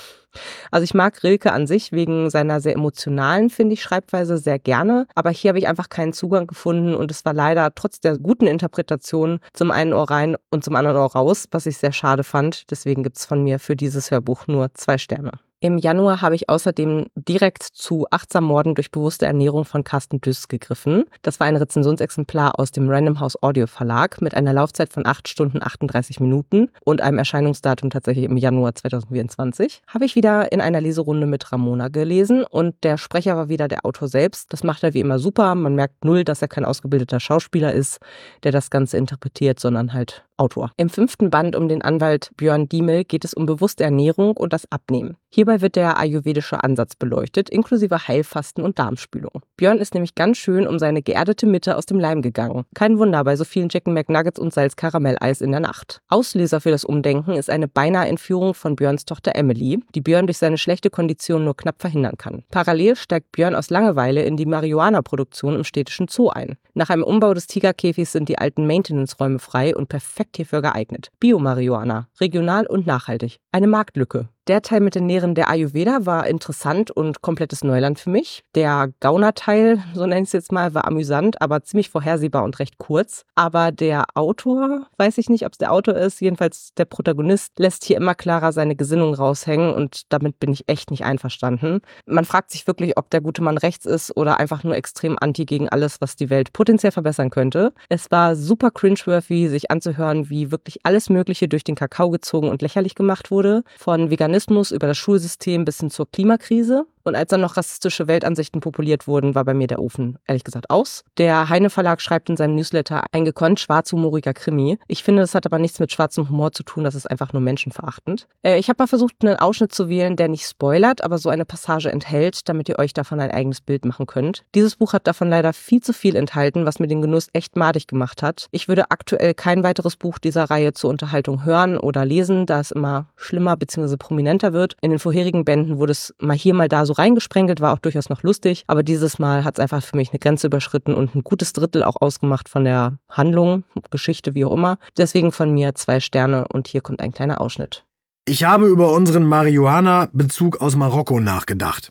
Also 0.71 0.83
ich 0.83 0.93
mag 0.93 1.23
Rilke 1.23 1.51
an 1.51 1.67
sich 1.67 1.91
wegen 1.91 2.29
seiner 2.29 2.61
sehr 2.61 2.73
emotionalen, 2.73 3.49
finde 3.49 3.73
ich, 3.73 3.81
Schreibweise 3.81 4.37
sehr 4.37 4.59
gerne. 4.59 5.07
Aber 5.15 5.29
hier 5.29 5.49
habe 5.49 5.59
ich 5.59 5.67
einfach 5.67 5.89
keinen 5.89 6.13
Zugang 6.13 6.47
gefunden 6.47 6.95
und 6.95 7.11
es 7.11 7.25
war 7.25 7.33
leider 7.33 7.73
trotz 7.73 7.99
der 7.99 8.17
guten 8.17 8.47
Interpretation 8.47 9.39
zum 9.53 9.71
einen 9.71 9.93
Ohr 9.93 10.09
rein 10.09 10.35
und 10.49 10.63
zum 10.63 10.75
anderen 10.75 10.97
Ohr 10.97 11.11
raus, 11.11 11.45
was 11.51 11.65
ich 11.65 11.77
sehr 11.77 11.91
schade 11.91 12.23
fand. 12.23 12.69
Deswegen 12.71 13.03
gibt 13.03 13.17
es 13.17 13.25
von 13.25 13.43
mir 13.43 13.59
für 13.59 13.75
dieses 13.75 14.11
Hörbuch 14.11 14.47
nur 14.47 14.56
zwei 14.73 14.97
Sterne. 14.97 15.31
Im 15.59 15.79
Januar 15.79 16.21
habe 16.21 16.35
ich 16.35 16.49
außerdem 16.49 17.07
direkt 17.15 17.63
zu 17.63 18.05
Achtsam 18.11 18.43
Morden 18.43 18.75
durch 18.75 18.91
bewusste 18.91 19.25
Ernährung 19.25 19.65
von 19.65 19.83
Carsten 19.83 20.21
Düss 20.21 20.47
gegriffen. 20.47 21.05
Das 21.23 21.39
war 21.39 21.47
ein 21.47 21.55
Rezensionsexemplar 21.55 22.59
aus 22.59 22.69
dem 22.69 22.87
Random 22.87 23.19
House 23.19 23.41
Audio 23.41 23.65
Verlag 23.65 24.21
mit 24.21 24.35
einer 24.35 24.53
Laufzeit 24.53 24.93
von 24.93 25.07
8 25.07 25.27
Stunden 25.27 25.63
38 25.63 26.19
Minuten 26.19 26.69
und 26.85 27.01
einem 27.01 27.17
Erscheinungsdatum 27.17 27.89
tatsächlich 27.89 28.25
im 28.25 28.37
Januar 28.37 28.75
2024. 28.75 29.81
Habe 29.87 30.05
ich 30.05 30.15
wieder 30.15 30.51
in 30.51 30.61
einer 30.61 30.79
Leserunde 30.79 31.25
mit 31.25 31.51
Ramona 31.51 31.87
gelesen 31.87 32.43
und 32.43 32.75
der 32.83 32.99
Sprecher 32.99 33.35
war 33.35 33.49
wieder 33.49 33.67
der 33.67 33.83
Autor 33.83 34.09
selbst. 34.09 34.53
Das 34.53 34.63
macht 34.63 34.83
er 34.83 34.93
wie 34.93 34.99
immer 34.99 35.17
super. 35.17 35.55
Man 35.55 35.73
merkt 35.73 36.05
null, 36.05 36.23
dass 36.23 36.43
er 36.43 36.49
kein 36.49 36.65
ausgebildeter 36.65 37.19
Schauspieler 37.19 37.73
ist, 37.73 37.97
der 38.43 38.51
das 38.51 38.69
Ganze 38.69 38.97
interpretiert, 38.97 39.59
sondern 39.59 39.93
halt 39.93 40.23
Autor. 40.37 40.71
Im 40.77 40.89
fünften 40.89 41.29
Band 41.29 41.55
um 41.55 41.67
den 41.67 41.81
Anwalt 41.81 42.31
Björn 42.37 42.69
Diemel 42.69 43.03
geht 43.03 43.25
es 43.25 43.33
um 43.33 43.45
bewusste 43.45 43.83
Ernährung 43.83 44.37
und 44.37 44.53
das 44.53 44.71
Abnehmen. 44.71 45.17
Hierbei 45.29 45.61
wird 45.61 45.75
der 45.75 45.97
ayurvedische 45.97 46.63
Ansatz 46.63 46.95
beleuchtet, 46.95 47.49
inklusive 47.49 48.07
Heilfasten 48.07 48.63
und 48.63 48.79
Darmspülung. 48.79 49.41
Björn 49.57 49.79
ist 49.79 49.95
nämlich 49.95 50.13
ganz 50.13 50.37
schön 50.37 50.67
um 50.67 50.77
seine 50.77 51.01
geerdete 51.01 51.47
Mitte 51.47 51.77
aus 51.77 51.87
dem 51.87 51.99
Leim 51.99 52.21
gegangen. 52.21 52.65
Kein 52.75 52.99
Wunder 52.99 53.23
bei 53.23 53.35
so 53.35 53.43
vielen 53.43 53.69
Chicken 53.69 53.95
McNuggets 53.95 54.39
und 54.39 54.53
Salzkaramelleis 54.53 55.41
in 55.41 55.49
der 55.49 55.59
Nacht. 55.59 56.01
Auslöser 56.09 56.61
für 56.61 56.69
das 56.69 56.85
Umdenken 56.85 57.33
ist 57.33 57.49
eine 57.49 57.67
beinahe 57.67 58.07
Entführung 58.07 58.53
von 58.53 58.75
Björns 58.75 59.05
Tochter 59.05 59.35
Emily, 59.35 59.79
die 59.95 60.01
Björn 60.01 60.27
durch 60.27 60.37
seine 60.37 60.59
schlechte 60.59 60.91
Kondition 60.91 61.43
nur 61.43 61.57
knapp 61.57 61.81
verhindern 61.81 62.17
kann. 62.17 62.43
Parallel 62.51 62.95
steigt 62.95 63.31
Björn 63.31 63.55
aus 63.55 63.71
Langeweile 63.71 64.21
in 64.21 64.37
die 64.37 64.45
Marihuana-Produktion 64.45 65.55
im 65.55 65.63
städtischen 65.63 66.07
Zoo 66.07 66.29
ein. 66.29 66.57
Nach 66.75 66.91
einem 66.91 67.03
Umbau 67.03 67.33
des 67.33 67.47
Tigerkäfigs 67.47 68.11
sind 68.11 68.29
die 68.29 68.37
alten 68.37 68.67
Maintenance-Räume 68.67 69.39
frei 69.39 69.75
und 69.75 69.89
perfekt 69.89 70.37
hierfür 70.37 70.61
geeignet. 70.61 71.09
Bio-Marihuana, 71.19 72.09
regional 72.21 72.67
und 72.67 72.85
nachhaltig. 72.85 73.39
Eine 73.51 73.65
Marktlücke. 73.65 74.29
Der 74.47 74.61
Teil 74.61 74.79
mit 74.79 74.95
den 74.95 75.09
Lehren 75.09 75.35
der 75.35 75.49
Ayurveda 75.49 76.05
war 76.05 76.25
interessant 76.25 76.89
und 76.89 77.21
komplettes 77.21 77.65
Neuland 77.65 77.99
für 77.99 78.09
mich. 78.09 78.45
Der 78.55 78.93
Gauner-Teil, 79.01 79.83
so 79.93 80.05
nenne 80.05 80.21
ich 80.21 80.27
es 80.27 80.31
jetzt 80.31 80.53
mal, 80.53 80.73
war 80.73 80.87
amüsant, 80.87 81.41
aber 81.41 81.63
ziemlich 81.63 81.89
vorhersehbar 81.89 82.45
und 82.45 82.57
recht 82.59 82.77
kurz. 82.77 83.25
Aber 83.35 83.73
der 83.73 84.05
Autor, 84.13 84.87
weiß 84.95 85.17
ich 85.17 85.27
nicht, 85.27 85.45
ob 85.45 85.51
es 85.51 85.57
der 85.57 85.73
Autor 85.73 85.95
ist, 85.95 86.21
jedenfalls 86.21 86.69
der 86.77 86.85
Protagonist, 86.85 87.59
lässt 87.59 87.83
hier 87.83 87.97
immer 87.97 88.15
klarer 88.15 88.53
seine 88.53 88.77
Gesinnung 88.77 89.13
raushängen 89.13 89.73
und 89.73 90.03
damit 90.13 90.39
bin 90.39 90.53
ich 90.53 90.63
echt 90.67 90.91
nicht 90.91 91.03
einverstanden. 91.03 91.81
Man 92.05 92.23
fragt 92.23 92.51
sich 92.51 92.67
wirklich, 92.67 92.97
ob 92.97 93.09
der 93.09 93.19
gute 93.19 93.41
Mann 93.41 93.57
rechts 93.57 93.85
ist 93.85 94.15
oder 94.15 94.39
einfach 94.39 94.63
nur 94.63 94.77
extrem 94.77 95.17
anti 95.19 95.43
gegen 95.43 95.67
alles, 95.67 95.99
was 95.99 96.15
die 96.15 96.29
Welt 96.29 96.53
potenziell 96.53 96.93
verbessern 96.93 97.31
könnte. 97.31 97.73
Es 97.89 98.11
war 98.11 98.37
super 98.37 98.71
cringeworthy, 98.71 99.49
sich 99.49 99.71
anzuhören, 99.71 100.29
wie 100.29 100.51
wirklich 100.51 100.79
alles 100.83 101.09
Mögliche 101.09 101.49
durch 101.49 101.65
den 101.65 101.75
Kakao 101.75 102.09
gezogen 102.11 102.47
und 102.47 102.61
lächerlich 102.61 102.95
gemacht 102.95 103.29
wurde. 103.29 103.63
Von 103.77 104.09
Veganismus 104.09 104.36
Veganismus 104.37 104.71
über 104.71 104.87
das 104.87 104.97
Schulsystem 104.97 105.65
bis 105.65 105.79
hin 105.79 105.89
zur 105.89 106.09
Klimakrise. 106.11 106.85
Und 107.07 107.15
als 107.15 107.29
dann 107.29 107.39
noch 107.39 107.55
rassistische 107.55 108.07
Weltansichten 108.07 108.59
populiert 108.59 109.07
wurden, 109.07 109.33
war 109.33 109.45
bei 109.45 109.53
mir 109.53 109.67
der 109.67 109.79
Ofen 109.79 110.19
ehrlich 110.27 110.43
gesagt 110.43 110.69
aus. 110.69 111.05
Der 111.17 111.47
Heine 111.47 111.69
Verlag 111.69 112.01
schreibt 112.01 112.29
in 112.29 112.35
seinem 112.35 112.55
Newsletter 112.55 113.05
ein 113.13 113.23
gekonnt 113.23 113.61
schwarzhumoriger 113.61 114.33
Krimi. 114.33 114.77
Ich 114.89 115.03
finde, 115.03 115.21
das 115.21 115.33
hat 115.33 115.45
aber 115.45 115.57
nichts 115.57 115.79
mit 115.79 115.89
schwarzem 115.89 116.27
Humor 116.27 116.51
zu 116.51 116.63
tun, 116.63 116.83
das 116.83 116.95
ist 116.95 117.09
einfach 117.09 117.31
nur 117.31 117.41
menschenverachtend. 117.41 118.27
Äh, 118.43 118.59
ich 118.59 118.67
habe 118.67 118.83
mal 118.83 118.87
versucht, 118.87 119.13
einen 119.21 119.37
Ausschnitt 119.37 119.73
zu 119.73 119.87
wählen, 119.87 120.17
der 120.17 120.27
nicht 120.27 120.45
spoilert, 120.45 121.01
aber 121.01 121.17
so 121.17 121.29
eine 121.29 121.45
Passage 121.45 121.89
enthält, 121.89 122.49
damit 122.49 122.67
ihr 122.67 122.77
euch 122.77 122.91
davon 122.91 123.21
ein 123.21 123.31
eigenes 123.31 123.61
Bild 123.61 123.85
machen 123.85 124.05
könnt. 124.05 124.43
Dieses 124.53 124.75
Buch 124.75 124.91
hat 124.91 125.07
davon 125.07 125.29
leider 125.29 125.53
viel 125.53 125.81
zu 125.81 125.93
viel 125.93 126.17
enthalten, 126.17 126.65
was 126.65 126.79
mir 126.79 126.87
den 126.87 127.01
Genuss 127.01 127.29
echt 127.31 127.55
madig 127.55 127.87
gemacht 127.87 128.21
hat. 128.21 128.47
Ich 128.51 128.67
würde 128.67 128.91
aktuell 128.91 129.33
kein 129.33 129.63
weiteres 129.63 129.95
Buch 129.95 130.19
dieser 130.19 130.43
Reihe 130.43 130.73
zur 130.73 130.89
Unterhaltung 130.89 131.45
hören 131.45 131.77
oder 131.77 132.03
lesen, 132.03 132.45
da 132.45 132.59
es 132.59 132.71
immer 132.71 133.07
schlimmer 133.15 133.55
bzw. 133.55 133.95
prominenter 133.95 134.51
wird. 134.51 134.75
In 134.81 134.89
den 134.89 134.99
vorherigen 134.99 135.45
Bänden 135.45 135.77
wurde 135.77 135.93
es 135.93 136.13
mal 136.19 136.35
hier, 136.35 136.53
mal 136.53 136.67
da 136.67 136.85
so 136.85 136.96
reingesprengelt, 136.97 137.61
war 137.61 137.73
auch 137.73 137.79
durchaus 137.79 138.09
noch 138.09 138.23
lustig, 138.23 138.63
aber 138.67 138.83
dieses 138.83 139.19
Mal 139.19 139.43
hat 139.43 139.57
es 139.57 139.59
einfach 139.61 139.83
für 139.83 139.95
mich 139.95 140.11
eine 140.11 140.19
Grenze 140.19 140.47
überschritten 140.47 140.93
und 140.93 141.15
ein 141.15 141.23
gutes 141.23 141.53
Drittel 141.53 141.83
auch 141.83 141.95
ausgemacht 141.99 142.49
von 142.49 142.63
der 142.63 142.97
Handlung, 143.09 143.63
Geschichte, 143.89 144.35
wie 144.35 144.45
auch 144.45 144.53
immer. 144.53 144.77
Deswegen 144.97 145.31
von 145.31 145.53
mir 145.53 145.75
zwei 145.75 145.99
Sterne 145.99 146.47
und 146.47 146.67
hier 146.67 146.81
kommt 146.81 147.01
ein 147.01 147.11
kleiner 147.11 147.41
Ausschnitt. 147.41 147.85
Ich 148.25 148.43
habe 148.43 148.67
über 148.67 148.91
unseren 148.91 149.25
Marihuana-Bezug 149.25 150.59
aus 150.59 150.75
Marokko 150.75 151.19
nachgedacht. 151.19 151.89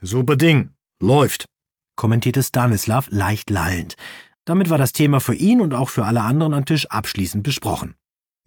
Super 0.00 0.36
Ding. 0.36 0.70
Läuft, 1.00 1.44
kommentierte 1.96 2.42
Stanislav 2.42 3.06
leicht 3.10 3.50
lallend. 3.50 3.94
Damit 4.44 4.70
war 4.70 4.78
das 4.78 4.92
Thema 4.92 5.20
für 5.20 5.34
ihn 5.34 5.60
und 5.60 5.74
auch 5.74 5.88
für 5.88 6.04
alle 6.04 6.22
anderen 6.22 6.54
am 6.54 6.64
Tisch 6.64 6.86
abschließend 6.86 7.44
besprochen. 7.44 7.94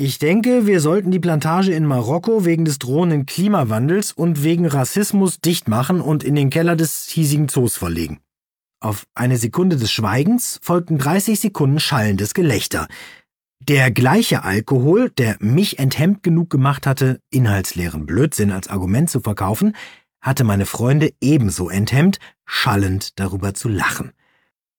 Ich 0.03 0.17
denke, 0.17 0.65
wir 0.65 0.79
sollten 0.79 1.11
die 1.11 1.19
Plantage 1.19 1.73
in 1.73 1.85
Marokko 1.85 2.43
wegen 2.43 2.65
des 2.65 2.79
drohenden 2.79 3.27
Klimawandels 3.27 4.11
und 4.11 4.41
wegen 4.41 4.65
Rassismus 4.65 5.41
dicht 5.41 5.67
machen 5.67 6.01
und 6.01 6.23
in 6.23 6.33
den 6.33 6.49
Keller 6.49 6.75
des 6.75 7.05
hiesigen 7.05 7.47
Zoos 7.47 7.77
verlegen. 7.77 8.19
Auf 8.79 9.05
eine 9.13 9.37
Sekunde 9.37 9.75
des 9.75 9.91
Schweigens 9.91 10.59
folgten 10.63 10.97
30 10.97 11.39
Sekunden 11.39 11.79
schallendes 11.79 12.33
Gelächter. 12.33 12.87
Der 13.59 13.91
gleiche 13.91 14.43
Alkohol, 14.43 15.11
der 15.11 15.37
mich 15.39 15.77
enthemmt 15.77 16.23
genug 16.23 16.49
gemacht 16.49 16.87
hatte, 16.87 17.19
inhaltsleeren 17.29 18.07
Blödsinn 18.07 18.51
als 18.51 18.69
Argument 18.69 19.07
zu 19.07 19.19
verkaufen, 19.19 19.75
hatte 20.19 20.43
meine 20.43 20.65
Freunde 20.65 21.13
ebenso 21.21 21.69
enthemmt, 21.69 22.17
schallend 22.47 23.19
darüber 23.19 23.53
zu 23.53 23.69
lachen. 23.69 24.13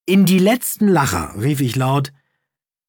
In 0.04 0.26
die 0.26 0.40
letzten 0.40 0.88
Lacher 0.88 1.32
rief 1.40 1.60
ich 1.60 1.76
laut 1.76 2.12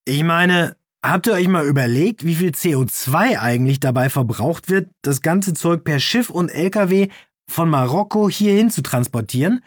Ich 0.06 0.24
meine, 0.24 0.76
habt 1.04 1.28
ihr 1.28 1.34
euch 1.34 1.48
mal 1.48 1.68
überlegt, 1.68 2.26
wie 2.26 2.36
viel 2.36 2.52
CO2 2.52 3.40
eigentlich 3.40 3.80
dabei 3.80 4.10
verbraucht 4.10 4.70
wird, 4.70 4.90
das 5.02 5.22
ganze 5.22 5.54
Zeug 5.54 5.84
per 5.84 6.00
Schiff 6.00 6.30
und 6.30 6.50
LKW 6.50 7.10
von 7.48 7.70
Marokko 7.70 8.30
hierhin 8.30 8.72
zu 8.72 8.82
transportieren? 8.82 9.64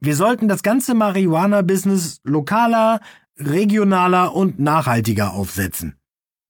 Wir 0.00 0.16
sollten 0.16 0.48
das 0.48 0.62
ganze 0.62 0.94
Marihuana-Business 0.94 2.20
lokaler, 2.24 3.00
regionaler 3.36 4.34
und 4.34 4.58
nachhaltiger 4.58 5.32
aufsetzen. 5.32 5.96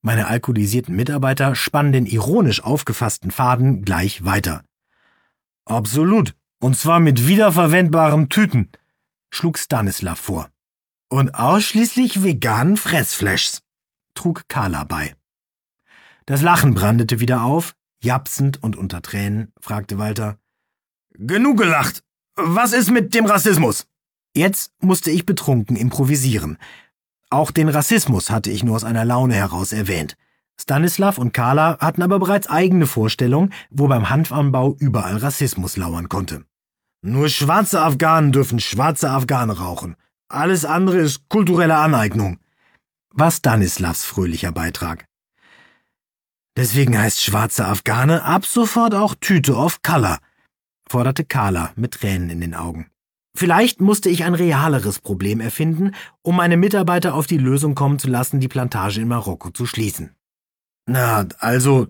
Meine 0.03 0.29
alkoholisierten 0.29 0.95
Mitarbeiter 0.95 1.55
spannen 1.55 1.93
den 1.93 2.07
ironisch 2.07 2.63
aufgefassten 2.63 3.31
Faden 3.31 3.83
gleich 3.83 4.25
weiter. 4.25 4.63
Absolut. 5.65 6.35
Und 6.61 6.77
zwar 6.77 7.01
mit 7.01 7.27
wiederverwendbaren 7.27 8.29
Tüten, 8.29 8.71
schlug 9.31 9.59
Stanislav 9.59 10.19
vor. 10.19 10.49
Und 11.11 11.35
ausschließlich 11.35 12.23
veganen 12.23 12.77
Fressflashs, 12.77 13.63
trug 14.19 14.49
Carla 14.49 14.85
bei. 14.85 15.15
Das 16.27 16.43
Lachen 16.43 16.75
brandete 16.75 17.21
wieder 17.21 17.43
auf, 17.43 17.75
japsend 18.03 18.63
und 18.63 18.77
unter 18.77 19.01
Tränen, 19.01 19.53
fragte 19.61 19.99
Walter. 19.99 20.39
Genug 21.15 21.59
gelacht. 21.59 22.03
Was 22.37 22.73
ist 22.73 22.91
mit 22.91 23.15
dem 23.15 23.27
Rassismus? 23.27 23.87
Jetzt 24.35 24.73
musste 24.81 25.11
ich 25.11 25.25
betrunken 25.25 25.77
improvisieren. 25.77 26.59
Auch 27.31 27.51
den 27.51 27.69
Rassismus 27.69 28.31
hatte 28.31 28.51
ich 28.51 28.65
nur 28.65 28.77
aus 28.77 28.85
einer 28.85 29.05
Laune 29.05 29.35
heraus 29.35 29.73
erwähnt. 29.73 30.17
Stanislav 30.61 31.19
und 31.19 31.33
Carla 31.33 31.79
hatten 31.79 32.03
aber 32.03 32.19
bereits 32.19 32.49
eigene 32.49 32.87
Vorstellungen, 32.87 33.53
wo 33.71 33.87
beim 33.87 34.11
Hanfanbau 34.11 34.75
überall 34.79 35.17
Rassismus 35.19 35.77
lauern 35.77 36.09
konnte. 36.09 36.45
Nur 37.03 37.29
schwarze 37.29 37.81
Afghanen 37.81 38.33
dürfen 38.33 38.59
schwarze 38.59 39.11
Afghanen 39.11 39.57
rauchen. 39.57 39.95
Alles 40.29 40.65
andere 40.65 40.99
ist 40.99 41.29
kulturelle 41.29 41.77
Aneignung. 41.77 42.39
War 43.11 43.31
Stanislavs 43.31 44.05
fröhlicher 44.05 44.53
Beitrag. 44.53 45.07
Deswegen 46.57 46.99
heißt 46.99 47.23
schwarze 47.23 47.67
Afghane 47.67 48.25
ab 48.25 48.45
sofort 48.45 48.95
auch 48.95 49.15
Tüte 49.15 49.55
of 49.55 49.83
Color, 49.83 50.19
forderte 50.89 51.25
Carla 51.25 51.73
mit 51.77 51.95
Tränen 51.95 52.31
in 52.31 52.41
den 52.41 52.55
Augen. 52.55 52.91
Vielleicht 53.37 53.81
musste 53.81 54.09
ich 54.09 54.25
ein 54.25 54.35
realeres 54.35 54.99
Problem 54.99 55.41
erfinden, 55.41 55.95
um 56.23 56.35
meine 56.35 56.57
Mitarbeiter 56.57 57.15
auf 57.15 57.29
die 57.29 57.39
Lösung 57.39 57.77
kommen 57.77 58.01
zu 58.01 58.09
lassen, 58.09 58.41
die 58.41 58.49
Plantage 58.49 59.01
in 59.01 59.07
Marokko 59.07 59.51
zu 59.51 59.67
schließen. 59.67 60.17
Na, 60.87 61.25
also, 61.39 61.87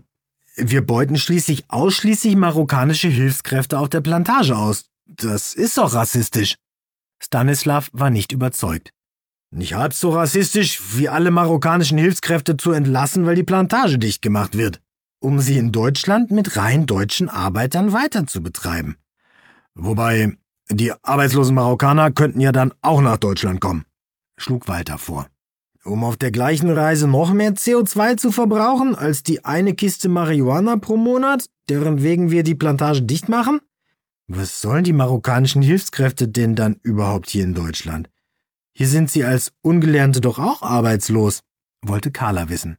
wir 0.57 0.85
beuten 0.85 1.17
schließlich 1.17 1.71
ausschließlich 1.71 2.37
marokkanische 2.37 3.09
Hilfskräfte 3.09 3.79
auf 3.79 3.89
der 3.89 4.03
Plantage 4.03 4.57
aus. 4.57 4.91
Das 5.07 5.55
ist 5.55 5.79
doch 5.79 5.95
rassistisch. 5.95 6.57
Stanislav 7.23 7.89
war 7.93 8.11
nicht 8.11 8.33
überzeugt. 8.33 8.93
Nicht 9.51 9.75
halb 9.75 9.95
so 9.95 10.11
rassistisch, 10.11 10.81
wie 10.97 11.09
alle 11.09 11.31
marokkanischen 11.31 11.97
Hilfskräfte 11.97 12.57
zu 12.57 12.73
entlassen, 12.73 13.25
weil 13.25 13.35
die 13.35 13.45
Plantage 13.45 13.99
dicht 13.99 14.21
gemacht 14.21 14.57
wird, 14.57 14.81
um 15.21 15.41
sie 15.41 15.57
in 15.57 15.73
Deutschland 15.73 16.31
mit 16.31 16.57
rein 16.57 16.85
deutschen 16.85 17.31
Arbeitern 17.31 17.93
weiter 17.93 18.27
zu 18.27 18.43
betreiben. 18.43 18.97
Wobei, 19.75 20.37
die 20.71 20.93
arbeitslosen 21.03 21.55
Marokkaner 21.55 22.11
könnten 22.11 22.41
ja 22.41 22.53
dann 22.53 22.75
auch 22.83 23.01
nach 23.01 23.17
Deutschland 23.17 23.61
kommen, 23.61 23.85
schlug 24.37 24.69
Walter 24.69 24.99
vor. 24.99 25.29
Um 25.83 26.05
auf 26.05 26.19
der 26.19 26.31
gleichen 26.31 26.69
Reise 26.69 27.09
noch 27.09 27.33
mehr 27.33 27.55
CO2 27.55 28.19
zu 28.19 28.31
verbrauchen 28.31 28.95
als 28.95 29.23
die 29.23 29.47
eine 29.47 29.73
Kiste 29.73 30.11
Marihuana 30.11 30.77
pro 30.77 30.99
Monat, 30.99 31.47
deren 31.71 32.03
wegen 32.03 32.31
wir 32.31 32.43
die 32.43 32.55
Plantage 32.55 33.01
dicht 33.01 33.31
machen? 33.31 33.61
Was 34.27 34.61
sollen 34.61 34.85
die 34.85 34.93
marokkanischen 34.93 35.63
Hilfskräfte 35.63 36.29
denn 36.29 36.55
dann 36.55 36.77
überhaupt 36.83 37.31
hier 37.31 37.45
in 37.45 37.55
Deutschland? 37.55 38.11
Hier 38.79 38.87
sind 38.87 39.11
sie 39.11 39.25
als 39.25 39.51
Ungelernte 39.61 40.21
doch 40.21 40.39
auch 40.39 40.63
arbeitslos, 40.63 41.41
wollte 41.85 42.13
Carla 42.13 42.49
wissen. 42.49 42.79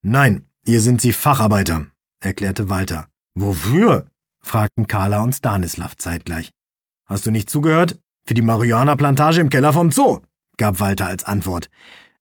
Nein, 0.00 0.46
hier 0.64 0.80
sind 0.80 1.00
sie 1.00 1.12
Facharbeiter, 1.12 1.88
erklärte 2.20 2.68
Walter. 2.68 3.08
Wofür? 3.34 4.06
fragten 4.38 4.86
Carla 4.86 5.24
und 5.24 5.32
Stanislav 5.32 5.96
zeitgleich. 5.96 6.52
Hast 7.06 7.26
du 7.26 7.32
nicht 7.32 7.50
zugehört? 7.50 7.98
Für 8.24 8.34
die 8.34 8.42
Marihuana-Plantage 8.42 9.40
im 9.40 9.50
Keller 9.50 9.72
vom 9.72 9.90
Zoo, 9.90 10.20
gab 10.56 10.78
Walter 10.78 11.06
als 11.08 11.24
Antwort. 11.24 11.68